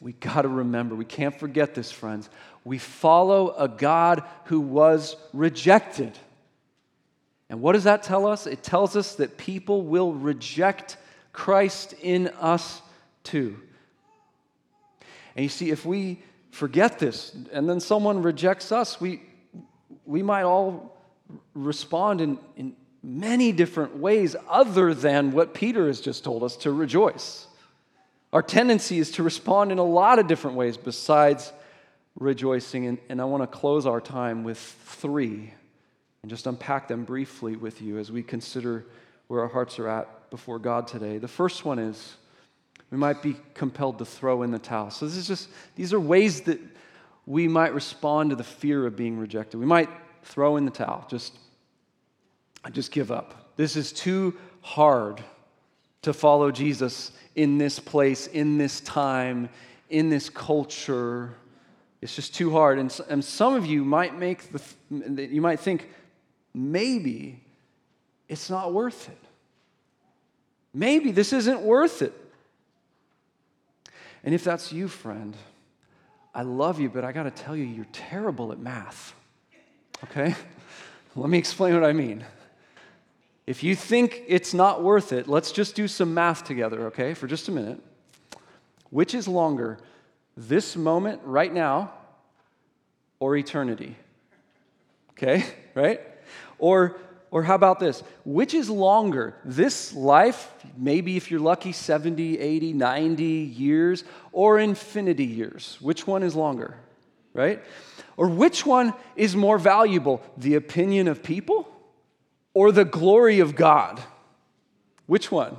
we 0.00 0.12
got 0.12 0.42
to 0.42 0.48
remember, 0.48 0.94
we 0.94 1.04
can't 1.04 1.38
forget 1.38 1.74
this, 1.74 1.90
friends. 1.90 2.28
We 2.64 2.78
follow 2.78 3.54
a 3.56 3.68
God 3.68 4.22
who 4.44 4.60
was 4.60 5.16
rejected. 5.32 6.16
And 7.48 7.60
what 7.60 7.72
does 7.72 7.84
that 7.84 8.02
tell 8.02 8.26
us? 8.26 8.46
It 8.46 8.62
tells 8.62 8.96
us 8.96 9.16
that 9.16 9.36
people 9.36 9.82
will 9.82 10.12
reject 10.12 10.96
Christ 11.32 11.94
in 12.00 12.28
us 12.28 12.80
too. 13.22 13.60
And 15.36 15.42
you 15.42 15.48
see, 15.48 15.70
if 15.70 15.84
we 15.84 16.22
forget 16.50 16.98
this 16.98 17.36
and 17.52 17.68
then 17.68 17.80
someone 17.80 18.22
rejects 18.22 18.72
us, 18.72 19.00
we, 19.00 19.22
we 20.06 20.22
might 20.22 20.44
all 20.44 20.96
respond 21.54 22.20
in, 22.20 22.38
in 22.56 22.76
many 23.02 23.52
different 23.52 23.96
ways 23.96 24.36
other 24.48 24.94
than 24.94 25.32
what 25.32 25.52
Peter 25.52 25.88
has 25.88 26.00
just 26.00 26.24
told 26.24 26.42
us 26.42 26.56
to 26.58 26.72
rejoice. 26.72 27.46
Our 28.32 28.42
tendency 28.42 28.98
is 28.98 29.12
to 29.12 29.22
respond 29.22 29.70
in 29.70 29.78
a 29.78 29.84
lot 29.84 30.18
of 30.18 30.26
different 30.26 30.56
ways 30.56 30.76
besides 30.76 31.52
rejoicing. 32.18 32.86
And, 32.86 32.98
and 33.08 33.20
I 33.20 33.24
want 33.24 33.42
to 33.42 33.46
close 33.46 33.86
our 33.86 34.00
time 34.00 34.44
with 34.44 34.58
three 34.58 35.52
and 36.24 36.30
just 36.30 36.46
unpack 36.46 36.88
them 36.88 37.04
briefly 37.04 37.54
with 37.54 37.82
you 37.82 37.98
as 37.98 38.10
we 38.10 38.22
consider 38.22 38.86
where 39.26 39.42
our 39.42 39.46
hearts 39.46 39.78
are 39.78 39.86
at 39.86 40.30
before 40.30 40.58
God 40.58 40.86
today. 40.86 41.18
The 41.18 41.28
first 41.28 41.66
one 41.66 41.78
is 41.78 42.14
we 42.90 42.96
might 42.96 43.20
be 43.20 43.36
compelled 43.52 43.98
to 43.98 44.06
throw 44.06 44.42
in 44.42 44.50
the 44.50 44.58
towel. 44.58 44.90
So 44.90 45.04
this 45.04 45.18
is 45.18 45.28
just 45.28 45.50
these 45.76 45.92
are 45.92 46.00
ways 46.00 46.40
that 46.44 46.58
we 47.26 47.46
might 47.46 47.74
respond 47.74 48.30
to 48.30 48.36
the 48.36 48.42
fear 48.42 48.86
of 48.86 48.96
being 48.96 49.18
rejected. 49.18 49.58
We 49.58 49.66
might 49.66 49.90
throw 50.22 50.56
in 50.56 50.64
the 50.64 50.70
towel. 50.70 51.06
Just 51.10 51.36
I 52.64 52.70
just 52.70 52.90
give 52.90 53.12
up. 53.12 53.54
This 53.56 53.76
is 53.76 53.92
too 53.92 54.34
hard 54.62 55.22
to 56.00 56.14
follow 56.14 56.50
Jesus 56.50 57.12
in 57.34 57.58
this 57.58 57.78
place, 57.78 58.28
in 58.28 58.56
this 58.56 58.80
time, 58.80 59.50
in 59.90 60.08
this 60.08 60.30
culture. 60.30 61.34
It's 62.00 62.16
just 62.16 62.34
too 62.34 62.50
hard. 62.50 62.78
And, 62.78 62.98
and 63.10 63.22
some 63.22 63.52
of 63.52 63.66
you 63.66 63.84
might 63.84 64.18
make 64.18 64.50
the, 64.52 65.26
you 65.30 65.42
might 65.42 65.60
think, 65.60 65.90
maybe 66.54 67.40
it's 68.28 68.48
not 68.48 68.72
worth 68.72 69.08
it. 69.08 69.18
Maybe 70.72 71.10
this 71.10 71.32
isn't 71.32 71.60
worth 71.60 72.02
it. 72.02 72.12
And 74.24 74.34
if 74.34 74.42
that's 74.42 74.72
you, 74.72 74.88
friend, 74.88 75.36
I 76.34 76.42
love 76.42 76.80
you, 76.80 76.88
but 76.88 77.04
I 77.04 77.12
got 77.12 77.24
to 77.24 77.30
tell 77.30 77.54
you, 77.54 77.64
you're 77.64 77.86
terrible 77.92 78.50
at 78.52 78.58
math. 78.58 79.14
Okay? 80.04 80.34
Let 81.16 81.30
me 81.30 81.38
explain 81.38 81.74
what 81.74 81.84
I 81.84 81.92
mean. 81.92 82.24
If 83.46 83.62
you 83.62 83.76
think 83.76 84.22
it's 84.26 84.54
not 84.54 84.82
worth 84.82 85.12
it, 85.12 85.28
let's 85.28 85.52
just 85.52 85.74
do 85.74 85.86
some 85.86 86.14
math 86.14 86.44
together, 86.44 86.86
okay, 86.86 87.12
for 87.12 87.26
just 87.26 87.48
a 87.48 87.52
minute. 87.52 87.78
Which 88.90 89.14
is 89.14 89.28
longer, 89.28 89.78
this 90.36 90.76
moment 90.76 91.20
right 91.24 91.52
now 91.52 91.92
or 93.20 93.36
eternity? 93.36 93.96
Okay, 95.10 95.44
right? 95.74 96.00
Or, 96.64 96.96
or 97.30 97.42
how 97.42 97.56
about 97.56 97.78
this? 97.78 98.02
Which 98.24 98.54
is 98.54 98.70
longer, 98.70 99.34
this 99.44 99.92
life, 99.92 100.50
maybe 100.78 101.18
if 101.18 101.30
you're 101.30 101.38
lucky, 101.38 101.72
70, 101.72 102.38
80, 102.38 102.72
90 102.72 103.22
years, 103.22 104.02
or 104.32 104.58
infinity 104.58 105.26
years? 105.26 105.76
Which 105.82 106.06
one 106.06 106.22
is 106.22 106.34
longer, 106.34 106.78
right? 107.34 107.62
Or 108.16 108.28
which 108.28 108.64
one 108.64 108.94
is 109.14 109.36
more 109.36 109.58
valuable, 109.58 110.22
the 110.38 110.54
opinion 110.54 111.06
of 111.06 111.22
people 111.22 111.68
or 112.54 112.72
the 112.72 112.86
glory 112.86 113.40
of 113.40 113.54
God? 113.54 114.00
Which 115.04 115.30
one? 115.30 115.58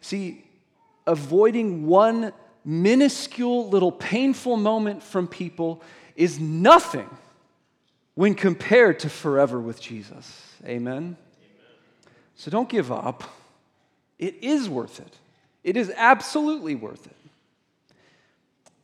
See, 0.00 0.42
avoiding 1.06 1.86
one 1.86 2.32
minuscule 2.64 3.68
little 3.68 3.92
painful 3.92 4.56
moment 4.56 5.02
from 5.02 5.28
people 5.28 5.82
is 6.16 6.40
nothing 6.40 7.10
when 8.20 8.34
compared 8.34 8.98
to 8.98 9.08
forever 9.08 9.58
with 9.58 9.80
Jesus. 9.80 10.52
Amen? 10.66 10.92
Amen? 10.92 11.16
So 12.34 12.50
don't 12.50 12.68
give 12.68 12.92
up. 12.92 13.24
It 14.18 14.44
is 14.44 14.68
worth 14.68 15.00
it. 15.00 15.16
It 15.64 15.78
is 15.78 15.90
absolutely 15.96 16.74
worth 16.74 17.06
it. 17.06 17.16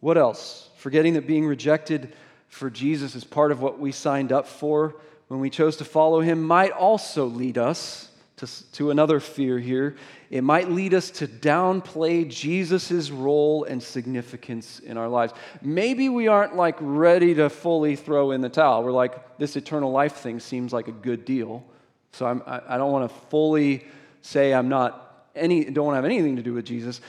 What 0.01 0.17
else? 0.17 0.71
Forgetting 0.79 1.13
that 1.15 1.27
being 1.27 1.45
rejected 1.45 2.15
for 2.49 2.71
Jesus 2.71 3.15
is 3.15 3.25
part 3.25 3.53
of 3.53 3.61
what 3.61 3.79
we 3.79 3.93
signed 3.93 4.33
up 4.33 4.47
for 4.47 4.97
when 5.29 5.39
we 5.39 5.51
chose 5.51 5.77
to 5.77 5.85
follow 5.85 6.21
him 6.21 6.43
might 6.43 6.73
also 6.73 7.27
lead 7.27 7.59
us 7.59 8.09
to, 8.37 8.73
to 8.73 8.91
another 8.91 9.19
fear 9.19 9.59
here. 9.59 9.97
It 10.29 10.43
might 10.43 10.71
lead 10.71 10.93
us 10.93 11.11
to 11.13 11.27
downplay 11.27 12.29
Jesus' 12.29 13.11
role 13.11 13.65
and 13.65 13.83
significance 13.83 14.79
in 14.81 14.99
our 14.99 15.09
lives. 15.09 15.33
Maybe 15.63 16.09
we 16.09 16.29
aren't 16.29 16.55
like 16.55 16.77
ready 16.81 17.35
to 17.35 17.49
fully 17.49 17.97
throw 17.97 18.33
in 18.33 18.43
the 18.43 18.51
towel. 18.51 18.83
We're 18.85 18.93
like, 18.93 19.39
this 19.39 19.57
eternal 19.57 19.91
life 19.91 20.17
thing 20.17 20.41
seems 20.41 20.73
like 20.73 20.89
a 20.89 20.93
good 20.93 21.25
deal. 21.25 21.65
So 22.13 22.27
I'm, 22.27 22.43
I, 22.47 22.61
I 22.69 22.79
don't 22.79 22.93
want 22.93 23.11
to 23.11 23.17
fully 23.29 23.87
say 24.21 24.53
I'm 24.53 24.69
not 24.69 25.29
any, 25.35 25.65
don't 25.65 25.95
have 25.95 26.05
anything 26.05 26.37
to 26.37 26.43
do 26.43 26.53
with 26.53 26.67
Jesus. 26.67 27.01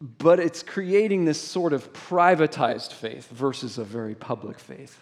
But 0.00 0.38
it's 0.38 0.62
creating 0.62 1.24
this 1.24 1.40
sort 1.40 1.72
of 1.72 1.92
privatized 1.94 2.92
faith 2.92 3.30
versus 3.30 3.78
a 3.78 3.84
very 3.84 4.14
public 4.14 4.58
faith 4.58 4.98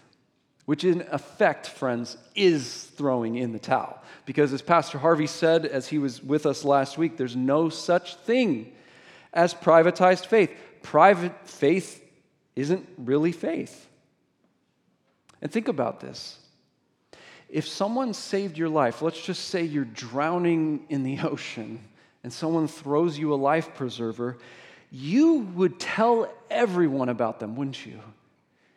which 0.64 0.84
in 0.84 1.04
effect, 1.10 1.66
friends, 1.66 2.16
is 2.34 2.84
throwing 2.96 3.36
in 3.36 3.52
the 3.52 3.58
towel. 3.58 4.00
Because 4.26 4.52
as 4.52 4.62
Pastor 4.62 4.98
Harvey 4.98 5.26
said 5.26 5.66
as 5.66 5.88
he 5.88 5.98
was 5.98 6.22
with 6.22 6.46
us 6.46 6.64
last 6.64 6.96
week, 6.96 7.16
there's 7.16 7.34
no 7.34 7.68
such 7.68 8.16
thing 8.16 8.72
as 9.32 9.54
privatized 9.54 10.26
faith. 10.26 10.52
Private 10.82 11.48
faith 11.48 12.02
isn't 12.54 12.88
really 12.96 13.32
faith. 13.32 13.88
And 15.40 15.50
think 15.50 15.66
about 15.66 16.00
this. 16.00 16.38
If 17.48 17.66
someone 17.66 18.14
saved 18.14 18.56
your 18.56 18.68
life, 18.68 19.02
let's 19.02 19.20
just 19.20 19.48
say 19.48 19.64
you're 19.64 19.84
drowning 19.84 20.86
in 20.88 21.02
the 21.02 21.18
ocean 21.22 21.80
and 22.22 22.32
someone 22.32 22.68
throws 22.68 23.18
you 23.18 23.34
a 23.34 23.36
life 23.36 23.74
preserver, 23.74 24.38
you 24.92 25.38
would 25.54 25.80
tell 25.80 26.32
everyone 26.50 27.08
about 27.08 27.40
them, 27.40 27.56
wouldn't 27.56 27.84
you? 27.84 27.98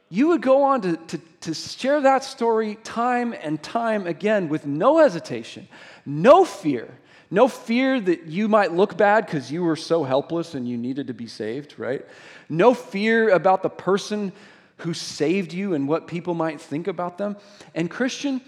you 0.09 0.29
would 0.29 0.41
go 0.41 0.63
on 0.63 0.81
to, 0.81 0.97
to, 0.97 1.17
to, 1.45 1.53
share 1.53 2.01
that 2.01 2.23
story 2.23 2.75
time 2.83 3.33
and 3.33 3.61
time 3.61 4.07
again 4.07 4.49
with 4.49 4.65
no 4.65 4.97
hesitation, 4.99 5.67
no 6.05 6.45
fear. 6.45 6.89
No 7.31 7.47
fear 7.47 7.99
that 7.99 8.27
you 8.27 8.47
might 8.47 8.71
look 8.71 8.95
bad 8.97 9.25
because 9.25 9.51
you 9.51 9.63
were 9.63 9.75
so 9.75 10.03
helpless 10.03 10.53
and 10.53 10.69
you 10.69 10.77
needed 10.77 11.07
to 11.07 11.13
be 11.13 11.25
saved, 11.25 11.77
right? 11.77 12.05
No 12.49 12.75
fear 12.75 13.29
about 13.29 13.63
the 13.63 13.69
person 13.69 14.31
who 14.77 14.93
saved 14.93 15.51
you 15.51 15.73
and 15.73 15.87
what 15.87 16.07
people 16.07 16.35
might 16.35 16.61
think 16.61 16.87
about 16.87 17.17
them. 17.17 17.35
And, 17.73 17.89
Christian, 17.89 18.41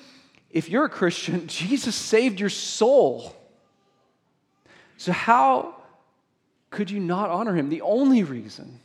if 0.51 0.69
you're 0.69 0.86
a 0.86 0.89
Christian, 0.89 1.47
Jesus 1.47 1.95
saved 1.95 2.39
your 2.39 2.49
soul. 2.49 3.36
So, 4.97 5.12
how 5.12 5.75
could 6.69 6.91
you 6.91 6.99
not 6.99 7.29
honor 7.29 7.55
him? 7.55 7.69
The 7.69 7.81
only 7.81 8.23
reason 8.23 8.79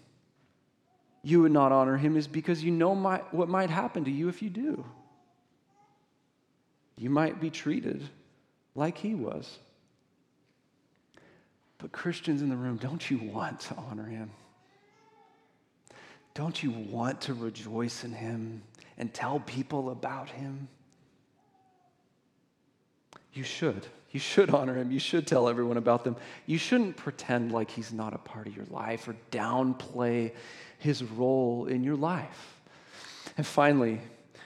you 1.23 1.43
would 1.43 1.53
not 1.53 1.73
honor 1.73 1.97
him 1.97 2.17
is 2.17 2.27
because 2.27 2.63
you 2.63 2.71
know 2.71 2.95
my, 2.95 3.19
what 3.31 3.49
might 3.49 3.71
happen 3.71 4.05
to 4.05 4.11
you 4.11 4.29
if 4.29 4.43
you 4.43 4.51
do. 4.51 4.85
You 6.97 7.11
might 7.11 7.41
be 7.41 7.51
treated 7.51 8.09
like 8.75 8.99
he 8.99 9.15
was. 9.15 9.59
But, 11.79 11.93
Christians 11.93 12.43
in 12.43 12.49
the 12.49 12.57
room, 12.57 12.77
don't 12.77 13.11
you 13.11 13.19
want 13.19 13.61
to 13.61 13.75
honor 13.75 14.05
him? 14.05 14.31
Don't 16.35 16.63
you 16.63 16.71
want 16.71 17.21
to 17.23 17.35
rejoice 17.35 18.05
in 18.05 18.13
him 18.13 18.63
and 18.99 19.13
tell 19.13 19.41
people 19.41 19.91
about 19.91 20.29
him? 20.31 20.69
You 23.33 23.43
should. 23.43 23.87
You 24.13 24.21
should 24.21 24.51
honor 24.51 24.75
him. 24.75 24.93
You 24.93 24.99
should 24.99 25.27
tell 25.27 25.49
everyone 25.49 25.79
about 25.79 26.05
them. 26.05 26.17
You 26.47 26.59
shouldn't 26.59 26.97
pretend 26.97 27.51
like 27.51 27.71
he's 27.71 27.93
not 27.93 28.15
a 28.15 28.19
part 28.19 28.47
of 28.47 28.55
your 28.55 28.67
life 28.67 29.09
or 29.09 29.17
downplay 29.31 30.33
his 30.79 31.03
role 31.03 31.67
in 31.67 31.83
your 31.83 31.97
life. 31.97 32.61
And 33.39 33.47
finally, 33.47 34.01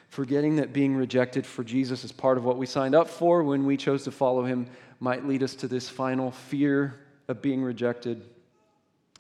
forgetting 0.09 0.57
that 0.57 0.73
being 0.73 0.95
rejected 0.95 1.45
for 1.45 1.65
Jesus 1.65 2.05
is 2.05 2.13
part 2.13 2.39
of 2.39 2.45
what 2.45 2.57
we 2.57 2.67
signed 2.67 2.95
up 2.95 3.09
for 3.09 3.43
when 3.43 3.67
we 3.67 3.77
chose 3.77 4.05
to 4.05 4.13
follow 4.13 4.45
him 4.45 4.69
might 5.01 5.27
lead 5.27 5.43
us 5.43 5.55
to 5.57 5.69
this 5.69 5.89
final 5.89 6.31
fear 6.31 6.95
of 7.29 7.43
being 7.43 7.63
rejected, 7.63 8.25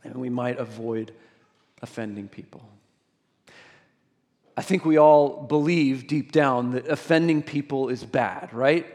and 0.04 0.14
we 0.14 0.30
might 0.30 0.58
avoid 0.58 1.12
offending 1.82 2.28
people. 2.28 2.66
I 4.56 4.62
think 4.62 4.84
we 4.84 4.96
all 4.96 5.42
believe 5.42 6.06
deep 6.06 6.32
down 6.32 6.70
that 6.70 6.86
offending 6.88 7.42
people 7.42 7.88
is 7.88 8.04
bad, 8.04 8.54
right? 8.54 8.86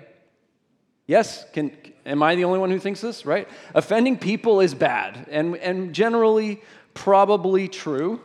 Yes? 1.11 1.43
Can, 1.51 1.75
am 2.05 2.23
I 2.23 2.35
the 2.35 2.45
only 2.45 2.57
one 2.57 2.71
who 2.71 2.79
thinks 2.79 3.01
this, 3.01 3.25
right? 3.25 3.45
Offending 3.75 4.17
people 4.17 4.61
is 4.61 4.73
bad 4.73 5.27
and, 5.29 5.57
and 5.57 5.93
generally 5.93 6.61
probably 6.93 7.67
true. 7.67 8.21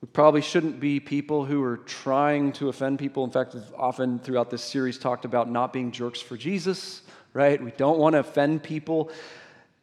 We 0.00 0.06
probably 0.12 0.40
shouldn't 0.40 0.78
be 0.78 1.00
people 1.00 1.44
who 1.44 1.60
are 1.64 1.78
trying 1.78 2.52
to 2.52 2.68
offend 2.68 3.00
people. 3.00 3.24
In 3.24 3.32
fact, 3.32 3.54
we've 3.54 3.74
often 3.76 4.20
throughout 4.20 4.50
this 4.50 4.62
series 4.62 4.98
talked 4.98 5.24
about 5.24 5.50
not 5.50 5.72
being 5.72 5.90
jerks 5.90 6.20
for 6.20 6.36
Jesus, 6.36 7.02
right? 7.32 7.60
We 7.60 7.72
don't 7.72 7.98
want 7.98 8.12
to 8.12 8.20
offend 8.20 8.62
people 8.62 9.10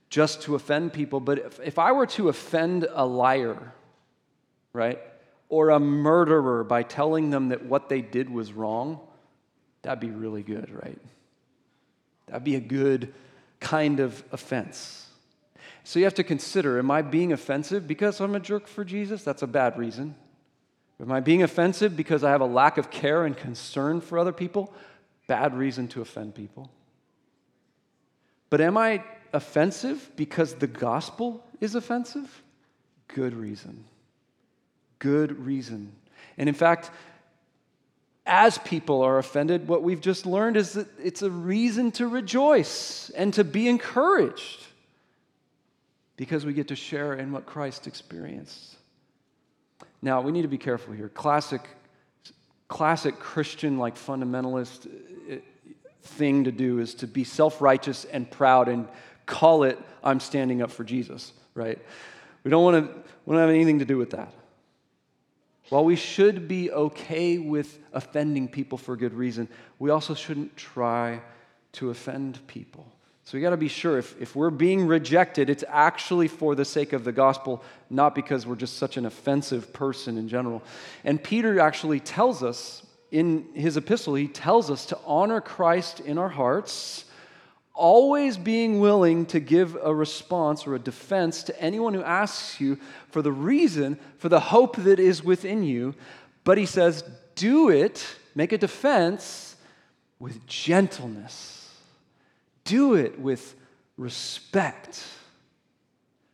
just 0.10 0.44
to 0.44 0.56
offend 0.56 0.94
people. 0.94 1.20
But 1.20 1.40
if, 1.40 1.60
if 1.60 1.78
I 1.78 1.92
were 1.92 2.08
to 2.08 2.30
offend 2.30 2.88
a 2.90 3.06
liar, 3.06 3.74
right, 4.72 5.02
or 5.50 5.72
a 5.72 5.80
murderer 5.80 6.64
by 6.64 6.84
telling 6.84 7.32
them 7.32 7.50
that 7.50 7.66
what 7.66 7.90
they 7.90 8.00
did 8.00 8.30
was 8.30 8.54
wrong, 8.54 9.02
that'd 9.82 10.00
be 10.00 10.10
really 10.10 10.42
good, 10.42 10.70
right? 10.74 10.98
That'd 12.28 12.44
be 12.44 12.56
a 12.56 12.62
good 12.62 13.14
kind 13.60 14.00
of 14.00 14.24
offense. 14.32 15.08
So 15.84 16.00
you 16.00 16.06
have 16.06 16.14
to 16.16 16.24
consider 16.24 16.80
am 16.80 16.92
I 16.92 17.02
being 17.02 17.34
offensive 17.34 17.88
because 17.88 18.20
I'm 18.22 18.36
a 18.36 18.40
jerk 18.40 18.68
for 18.68 18.84
Jesus? 18.86 19.24
That's 19.24 19.42
a 19.42 19.48
bad 19.48 19.78
reason. 19.78 20.16
Am 21.02 21.12
I 21.12 21.20
being 21.20 21.44
offensive 21.44 21.98
because 21.98 22.24
I 22.24 22.30
have 22.30 22.42
a 22.42 22.46
lack 22.46 22.78
of 22.78 22.90
care 22.90 23.26
and 23.26 23.36
concern 23.36 24.00
for 24.00 24.18
other 24.18 24.32
people? 24.32 24.74
Bad 25.28 25.56
reason 25.56 25.88
to 25.90 26.02
offend 26.02 26.36
people. 26.36 26.70
But 28.50 28.62
am 28.62 28.78
I 28.78 29.04
offensive 29.34 30.12
because 30.16 30.56
the 30.56 30.68
gospel 30.68 31.44
is 31.60 31.76
offensive? 31.76 32.44
Good 33.08 33.34
reason. 33.34 33.84
Good 35.00 35.38
reason. 35.46 35.92
And 36.38 36.48
in 36.48 36.56
fact, 36.56 36.92
as 38.26 38.58
people 38.60 39.02
are 39.02 39.18
offended, 39.18 39.68
what 39.68 39.84
we've 39.84 40.00
just 40.00 40.26
learned 40.26 40.56
is 40.56 40.74
that 40.74 40.88
it's 41.00 41.22
a 41.22 41.30
reason 41.30 41.92
to 41.92 42.08
rejoice 42.08 43.10
and 43.16 43.34
to 43.34 43.44
be 43.44 43.68
encouraged 43.68 44.62
because 46.16 46.46
we 46.46 46.54
get 46.54 46.70
to 46.70 46.76
share 46.76 47.14
in 47.14 47.32
what 47.32 47.46
Christ 47.46 47.86
experienced. 47.86 48.76
Now, 50.02 50.22
we 50.22 50.32
need 50.32 50.44
to 50.44 50.48
be 50.48 50.58
careful 50.58 50.94
here. 50.94 51.10
Classic, 51.10 51.62
classic 52.68 53.20
Christian, 53.20 53.78
like 53.78 53.96
fundamentalist 53.96 54.88
uh, 55.32 55.38
thing 56.04 56.46
to 56.46 56.52
do 56.52 56.80
is 56.80 56.96
to 56.96 57.08
be 57.08 57.24
self 57.24 57.62
righteous 57.62 58.06
and 58.06 58.30
proud 58.30 58.68
and 58.68 58.88
call 59.26 59.64
it, 59.64 59.80
I'm 60.04 60.20
standing 60.20 60.62
up 60.62 60.72
for 60.72 60.84
Jesus, 60.84 61.34
right? 61.56 61.80
We 62.44 62.52
don't 62.52 62.64
want 62.64 62.86
to, 62.86 63.00
we 63.26 63.34
don't 63.34 63.42
have 63.42 63.50
anything 63.50 63.80
to 63.80 63.86
do 63.86 63.98
with 63.98 64.12
that. 64.12 64.34
While 65.70 65.86
we 65.86 65.96
should 65.96 66.48
be 66.48 66.72
okay 66.72 67.38
with 67.38 67.80
offending 67.94 68.48
people 68.48 68.78
for 68.78 68.96
good 68.96 69.14
reason, 69.14 69.48
we 69.80 69.90
also 69.90 70.14
shouldn't 70.14 70.56
try 70.58 71.22
to 71.74 71.90
offend 71.90 72.46
people. 72.48 72.86
So 73.26 73.38
we 73.38 73.42
got 73.42 73.52
to 73.52 73.58
be 73.58 73.70
sure 73.70 73.98
if, 73.98 74.22
if 74.22 74.36
we're 74.36 74.50
being 74.50 74.86
rejected, 74.86 75.50
it's 75.50 75.64
actually 75.70 76.28
for 76.28 76.56
the 76.56 76.66
sake 76.66 76.92
of 76.92 77.06
the 77.06 77.14
gospel, 77.14 77.64
not 77.90 78.16
because 78.16 78.46
we're 78.46 78.56
just 78.56 78.78
such 78.78 78.98
an 78.98 79.06
offensive 79.06 79.72
person 79.72 80.18
in 80.18 80.28
general. 80.28 80.62
And 81.06 81.24
Peter 81.24 81.60
actually 81.60 82.02
tells 82.02 82.44
us 82.44 82.86
in 83.12 83.46
his 83.54 83.78
epistle, 83.78 84.16
he 84.16 84.28
tells 84.28 84.70
us 84.70 84.88
to 84.88 85.00
honor 85.06 85.40
Christ 85.40 86.02
in 86.02 86.18
our 86.18 86.30
hearts 86.30 87.06
always 87.74 88.38
being 88.38 88.80
willing 88.80 89.26
to 89.28 89.40
give 89.40 89.76
a 89.82 89.94
response 89.94 90.68
or 90.68 90.76
a 90.76 90.80
defense 90.80 91.44
to 91.44 91.62
anyone 91.62 91.94
who 91.94 92.04
asks 92.04 92.62
you 92.62 92.78
for 93.10 93.22
the 93.22 93.32
reason, 93.32 94.00
for 94.18 94.30
the 94.30 94.40
hope 94.40 94.76
that 94.78 95.00
is 95.00 95.24
within 95.24 95.64
you. 95.64 95.96
But 96.44 96.58
he 96.58 96.66
says, 96.66 97.04
do 97.36 97.70
it, 97.70 98.06
make 98.36 98.52
a 98.52 98.58
defense 98.58 99.56
with 100.20 100.46
gentleness, 100.46 101.70
do 102.64 102.94
it 102.94 103.20
with 103.20 103.56
respect. 103.98 105.04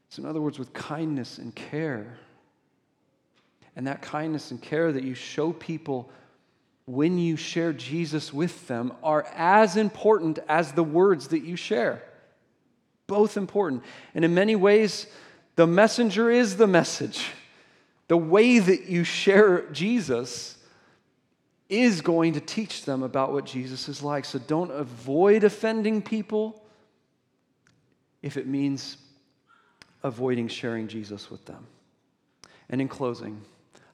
So, 0.10 0.24
in 0.24 0.30
other 0.30 0.42
words, 0.42 0.60
with 0.60 0.74
kindness 0.74 1.38
and 1.38 1.56
care. 1.56 2.18
And 3.76 3.88
that 3.88 4.02
kindness 4.02 4.52
and 4.52 4.62
care 4.62 4.92
that 4.92 5.04
you 5.04 5.14
show 5.14 5.54
people 5.54 6.12
when 6.90 7.20
you 7.20 7.36
share 7.36 7.72
Jesus 7.72 8.34
with 8.34 8.68
them 8.68 8.92
are 9.04 9.28
as 9.36 9.78
important 9.78 10.40
as 10.50 10.72
the 10.72 10.84
words 10.84 11.28
that 11.28 11.44
you 11.44 11.56
share. 11.56 12.02
Both 13.06 13.38
important. 13.38 13.84
And 14.16 14.26
in 14.26 14.34
many 14.34 14.56
ways, 14.56 15.06
the 15.56 15.68
messenger 15.68 16.32
is 16.32 16.58
the 16.58 16.66
message. 16.66 17.28
The 18.08 18.18
way 18.18 18.58
that 18.58 18.86
you 18.88 19.04
share 19.04 19.70
Jesus 19.70 20.58
is 21.70 22.02
going 22.02 22.34
to 22.34 22.40
teach 22.40 22.86
them 22.86 23.04
about 23.04 23.34
what 23.34 23.46
Jesus 23.46 23.88
is 23.88 24.02
like. 24.02 24.26
So 24.26 24.40
don't 24.40 24.72
avoid 24.72 25.44
offending 25.44 26.02
people 26.02 26.60
if 28.24 28.36
it 28.36 28.48
means 28.48 28.98
avoiding 30.02 30.48
sharing 30.48 30.88
Jesus 30.88 31.30
with 31.30 31.46
them. 31.46 31.68
And 32.68 32.82
in 32.82 32.88
closing, 32.88 33.42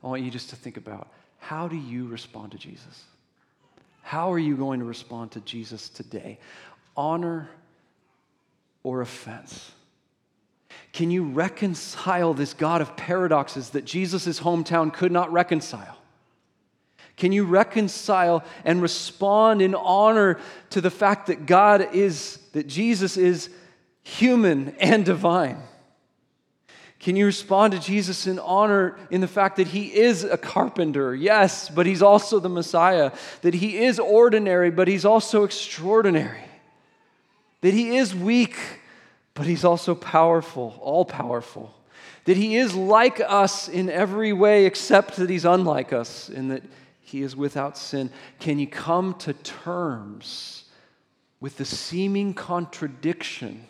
I 0.01 0.07
want 0.07 0.21
you 0.21 0.31
just 0.31 0.49
to 0.51 0.55
think 0.55 0.77
about 0.77 1.09
how 1.47 1.67
do 1.67 1.75
you 1.75 2.07
respond 2.07 2.53
to 2.53 2.57
Jesus? 2.57 3.03
How 4.01 4.33
are 4.33 4.39
you 4.39 4.55
going 4.55 4.79
to 4.79 4.85
respond 4.85 5.29
to 5.33 5.41
Jesus 5.41 5.89
today? 5.89 6.39
Honor 6.97 7.47
or 8.81 9.01
offense? 9.01 9.71
Can 10.91 11.11
you 11.11 11.23
reconcile 11.23 12.33
this 12.33 12.55
God 12.55 12.81
of 12.81 12.97
paradoxes 12.97 13.69
that 13.71 13.85
Jesus' 13.85 14.39
hometown 14.39 14.91
could 14.91 15.11
not 15.11 15.31
reconcile? 15.31 15.99
Can 17.15 17.31
you 17.31 17.45
reconcile 17.45 18.43
and 18.63 18.81
respond 18.81 19.61
in 19.61 19.75
honor 19.75 20.39
to 20.71 20.81
the 20.81 20.89
fact 20.89 21.27
that 21.27 21.45
God 21.45 21.93
is, 21.93 22.39
that 22.53 22.65
Jesus 22.65 23.17
is 23.17 23.51
human 24.01 24.75
and 24.79 25.05
divine? 25.05 25.59
Can 27.05 27.15
you 27.15 27.27
respond 27.27 27.73
to 27.73 27.79
Jesus 27.79 28.25
in 28.25 28.39
honor 28.39 28.97
in 29.11 29.21
the 29.21 29.27
fact 29.27 29.57
that 29.57 29.67
he 29.67 29.95
is 29.95 30.23
a 30.23 30.37
carpenter? 30.37 31.13
Yes, 31.13 31.69
but 31.69 31.85
he's 31.85 32.01
also 32.01 32.39
the 32.39 32.49
Messiah. 32.49 33.11
That 33.43 33.53
he 33.53 33.77
is 33.77 33.99
ordinary, 33.99 34.71
but 34.71 34.87
he's 34.87 35.05
also 35.05 35.43
extraordinary. 35.43 36.41
That 37.61 37.75
he 37.75 37.97
is 37.97 38.15
weak, 38.15 38.57
but 39.35 39.45
he's 39.45 39.63
also 39.63 39.93
powerful, 39.93 40.79
all 40.81 41.05
powerful. 41.05 41.75
That 42.23 42.37
he 42.37 42.55
is 42.55 42.73
like 42.73 43.19
us 43.19 43.69
in 43.69 43.91
every 43.91 44.33
way 44.33 44.65
except 44.65 45.17
that 45.17 45.29
he's 45.29 45.45
unlike 45.45 45.93
us, 45.93 46.27
in 46.27 46.47
that 46.47 46.63
he 47.01 47.21
is 47.21 47.35
without 47.35 47.77
sin. 47.77 48.09
Can 48.39 48.57
you 48.57 48.65
come 48.65 49.13
to 49.19 49.33
terms 49.33 50.63
with 51.39 51.57
the 51.57 51.65
seeming 51.65 52.33
contradiction 52.33 53.67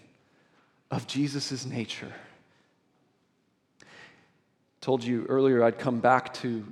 of 0.89 1.05
Jesus' 1.05 1.65
nature? 1.65 2.13
Told 4.85 5.03
you 5.03 5.25
earlier 5.29 5.63
I'd 5.63 5.79
come 5.79 5.99
back 5.99 6.31
to 6.35 6.63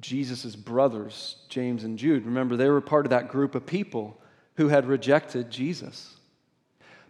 Jesus' 0.00 0.56
brothers, 0.56 1.36
James 1.48 1.84
and 1.84 1.96
Jude. 1.96 2.26
Remember, 2.26 2.56
they 2.56 2.68
were 2.68 2.80
part 2.80 3.06
of 3.06 3.10
that 3.10 3.28
group 3.28 3.54
of 3.54 3.64
people 3.64 4.20
who 4.56 4.66
had 4.66 4.84
rejected 4.84 5.48
Jesus. 5.48 6.16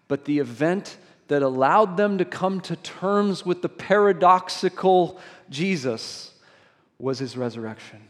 But 0.09 0.27
the 0.27 0.39
event 0.39 0.99
that 1.29 1.41
allowed 1.41 1.97
them 1.97 2.19
to 2.19 2.27
come 2.27 2.61
to 2.61 2.77
terms 2.77 3.47
with 3.47 3.63
the 3.63 3.71
paradoxical 3.71 5.19
Jesus 5.49 6.35
was 6.99 7.19
his 7.19 7.35
resurrection. 7.35 8.03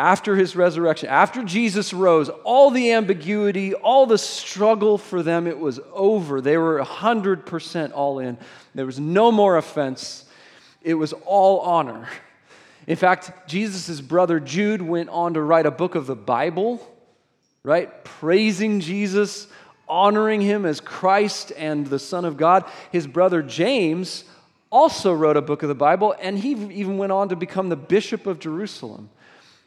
after 0.00 0.34
his 0.34 0.56
resurrection, 0.56 1.10
after 1.10 1.42
Jesus 1.42 1.92
rose, 1.92 2.30
all 2.44 2.70
the 2.70 2.92
ambiguity, 2.92 3.74
all 3.74 4.06
the 4.06 4.16
struggle 4.16 4.96
for 4.96 5.22
them, 5.22 5.46
it 5.46 5.58
was 5.58 5.78
over. 5.92 6.40
They 6.40 6.56
were 6.56 6.80
100% 6.80 7.92
all 7.92 8.18
in. 8.18 8.38
There 8.74 8.86
was 8.86 8.98
no 8.98 9.30
more 9.30 9.58
offense, 9.58 10.24
it 10.82 10.94
was 10.94 11.12
all 11.24 11.60
honor. 11.60 12.08
In 12.86 12.96
fact, 12.96 13.48
Jesus' 13.48 14.00
brother 14.00 14.40
Jude 14.40 14.82
went 14.82 15.10
on 15.10 15.34
to 15.34 15.42
write 15.42 15.66
a 15.66 15.70
book 15.70 15.94
of 15.94 16.06
the 16.06 16.16
Bible, 16.16 16.86
right? 17.62 18.04
Praising 18.04 18.80
Jesus, 18.80 19.46
honoring 19.88 20.40
him 20.40 20.64
as 20.64 20.80
Christ 20.80 21.52
and 21.56 21.86
the 21.86 21.98
Son 21.98 22.24
of 22.24 22.36
God. 22.36 22.64
His 22.90 23.06
brother 23.06 23.42
James 23.42 24.24
also 24.70 25.12
wrote 25.12 25.36
a 25.36 25.42
book 25.42 25.62
of 25.62 25.68
the 25.68 25.74
Bible, 25.74 26.14
and 26.20 26.38
he 26.38 26.52
even 26.52 26.96
went 26.96 27.12
on 27.12 27.28
to 27.28 27.36
become 27.36 27.68
the 27.68 27.76
Bishop 27.76 28.26
of 28.26 28.38
Jerusalem. 28.38 29.10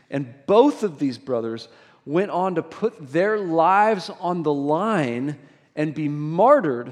And 0.09 0.33
both 0.45 0.83
of 0.83 0.99
these 0.99 1.17
brothers 1.17 1.67
went 2.05 2.31
on 2.31 2.55
to 2.55 2.63
put 2.63 3.11
their 3.11 3.37
lives 3.37 4.09
on 4.19 4.43
the 4.43 4.53
line 4.53 5.37
and 5.75 5.93
be 5.93 6.07
martyred 6.07 6.91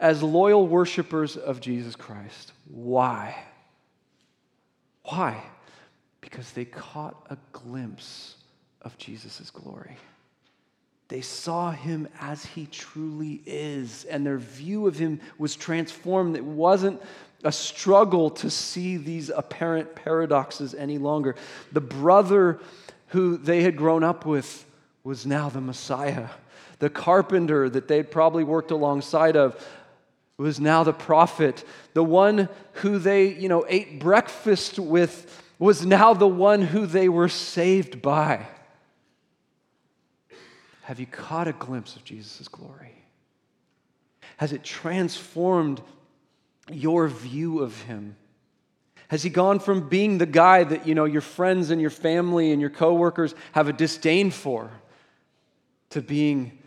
as 0.00 0.22
loyal 0.22 0.66
worshipers 0.66 1.36
of 1.36 1.60
Jesus 1.60 1.96
Christ. 1.96 2.52
Why? 2.66 3.36
Why? 5.04 5.42
Because 6.20 6.52
they 6.52 6.64
caught 6.64 7.26
a 7.30 7.36
glimpse 7.52 8.36
of 8.82 8.96
Jesus' 8.98 9.50
glory. 9.50 9.96
They 11.08 11.20
saw 11.20 11.70
him 11.70 12.08
as 12.20 12.44
he 12.44 12.66
truly 12.66 13.42
is, 13.44 14.04
and 14.04 14.24
their 14.24 14.38
view 14.38 14.86
of 14.86 14.98
him 14.98 15.20
was 15.38 15.54
transformed. 15.54 16.36
It 16.36 16.44
wasn't 16.44 17.00
a 17.44 17.52
struggle 17.52 18.30
to 18.30 18.48
see 18.48 18.96
these 18.96 19.28
apparent 19.28 19.94
paradoxes 19.94 20.74
any 20.74 20.96
longer. 20.96 21.36
The 21.72 21.82
brother 21.82 22.58
who 23.08 23.36
they 23.36 23.62
had 23.62 23.76
grown 23.76 24.02
up 24.02 24.24
with 24.24 24.64
was 25.04 25.26
now 25.26 25.50
the 25.50 25.60
Messiah. 25.60 26.30
The 26.78 26.88
carpenter 26.90 27.68
that 27.68 27.86
they'd 27.86 28.10
probably 28.10 28.42
worked 28.42 28.70
alongside 28.70 29.36
of 29.36 29.62
was 30.38 30.58
now 30.58 30.82
the 30.82 30.92
prophet. 30.92 31.64
The 31.92 32.04
one 32.04 32.48
who 32.74 32.98
they, 32.98 33.34
you 33.34 33.48
know, 33.48 33.64
ate 33.68 34.00
breakfast 34.00 34.78
with 34.78 35.42
was 35.58 35.86
now 35.86 36.14
the 36.14 36.26
one 36.26 36.62
who 36.62 36.86
they 36.86 37.08
were 37.08 37.28
saved 37.28 38.02
by. 38.02 38.46
Have 40.82 41.00
you 41.00 41.06
caught 41.06 41.48
a 41.48 41.52
glimpse 41.52 41.96
of 41.96 42.04
Jesus' 42.04 42.48
glory? 42.48 42.94
Has 44.36 44.52
it 44.52 44.64
transformed 44.64 45.80
your 46.70 47.08
view 47.08 47.60
of 47.60 47.80
him? 47.82 48.16
Has 49.08 49.22
he 49.22 49.30
gone 49.30 49.60
from 49.60 49.88
being 49.88 50.18
the 50.18 50.26
guy 50.26 50.64
that 50.64 50.86
you 50.86 50.94
know 50.94 51.04
your 51.04 51.20
friends 51.20 51.70
and 51.70 51.80
your 51.80 51.90
family 51.90 52.50
and 52.50 52.60
your 52.60 52.70
coworkers 52.70 53.34
have 53.52 53.68
a 53.68 53.72
disdain 53.72 54.30
for 54.30 54.70
to 55.90 56.02
being 56.02 56.58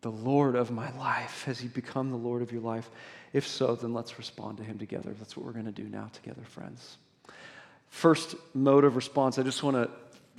the 0.00 0.10
Lord 0.10 0.54
of 0.54 0.70
my 0.70 0.90
life? 0.96 1.44
Has 1.44 1.58
he 1.58 1.68
become 1.68 2.10
the 2.10 2.16
Lord 2.16 2.42
of 2.42 2.52
your 2.52 2.62
life? 2.62 2.88
If 3.32 3.46
so, 3.46 3.74
then 3.74 3.92
let's 3.92 4.18
respond 4.18 4.58
to 4.58 4.64
him 4.64 4.78
together. 4.78 5.14
That's 5.18 5.36
what 5.36 5.44
we're 5.44 5.52
going 5.52 5.66
to 5.66 5.72
do 5.72 5.84
now 5.84 6.10
together, 6.12 6.42
friends. 6.44 6.96
First 7.88 8.36
mode 8.54 8.84
of 8.84 8.96
response, 8.96 9.38
I 9.38 9.42
just 9.42 9.62
want 9.62 9.76
to 9.76 9.90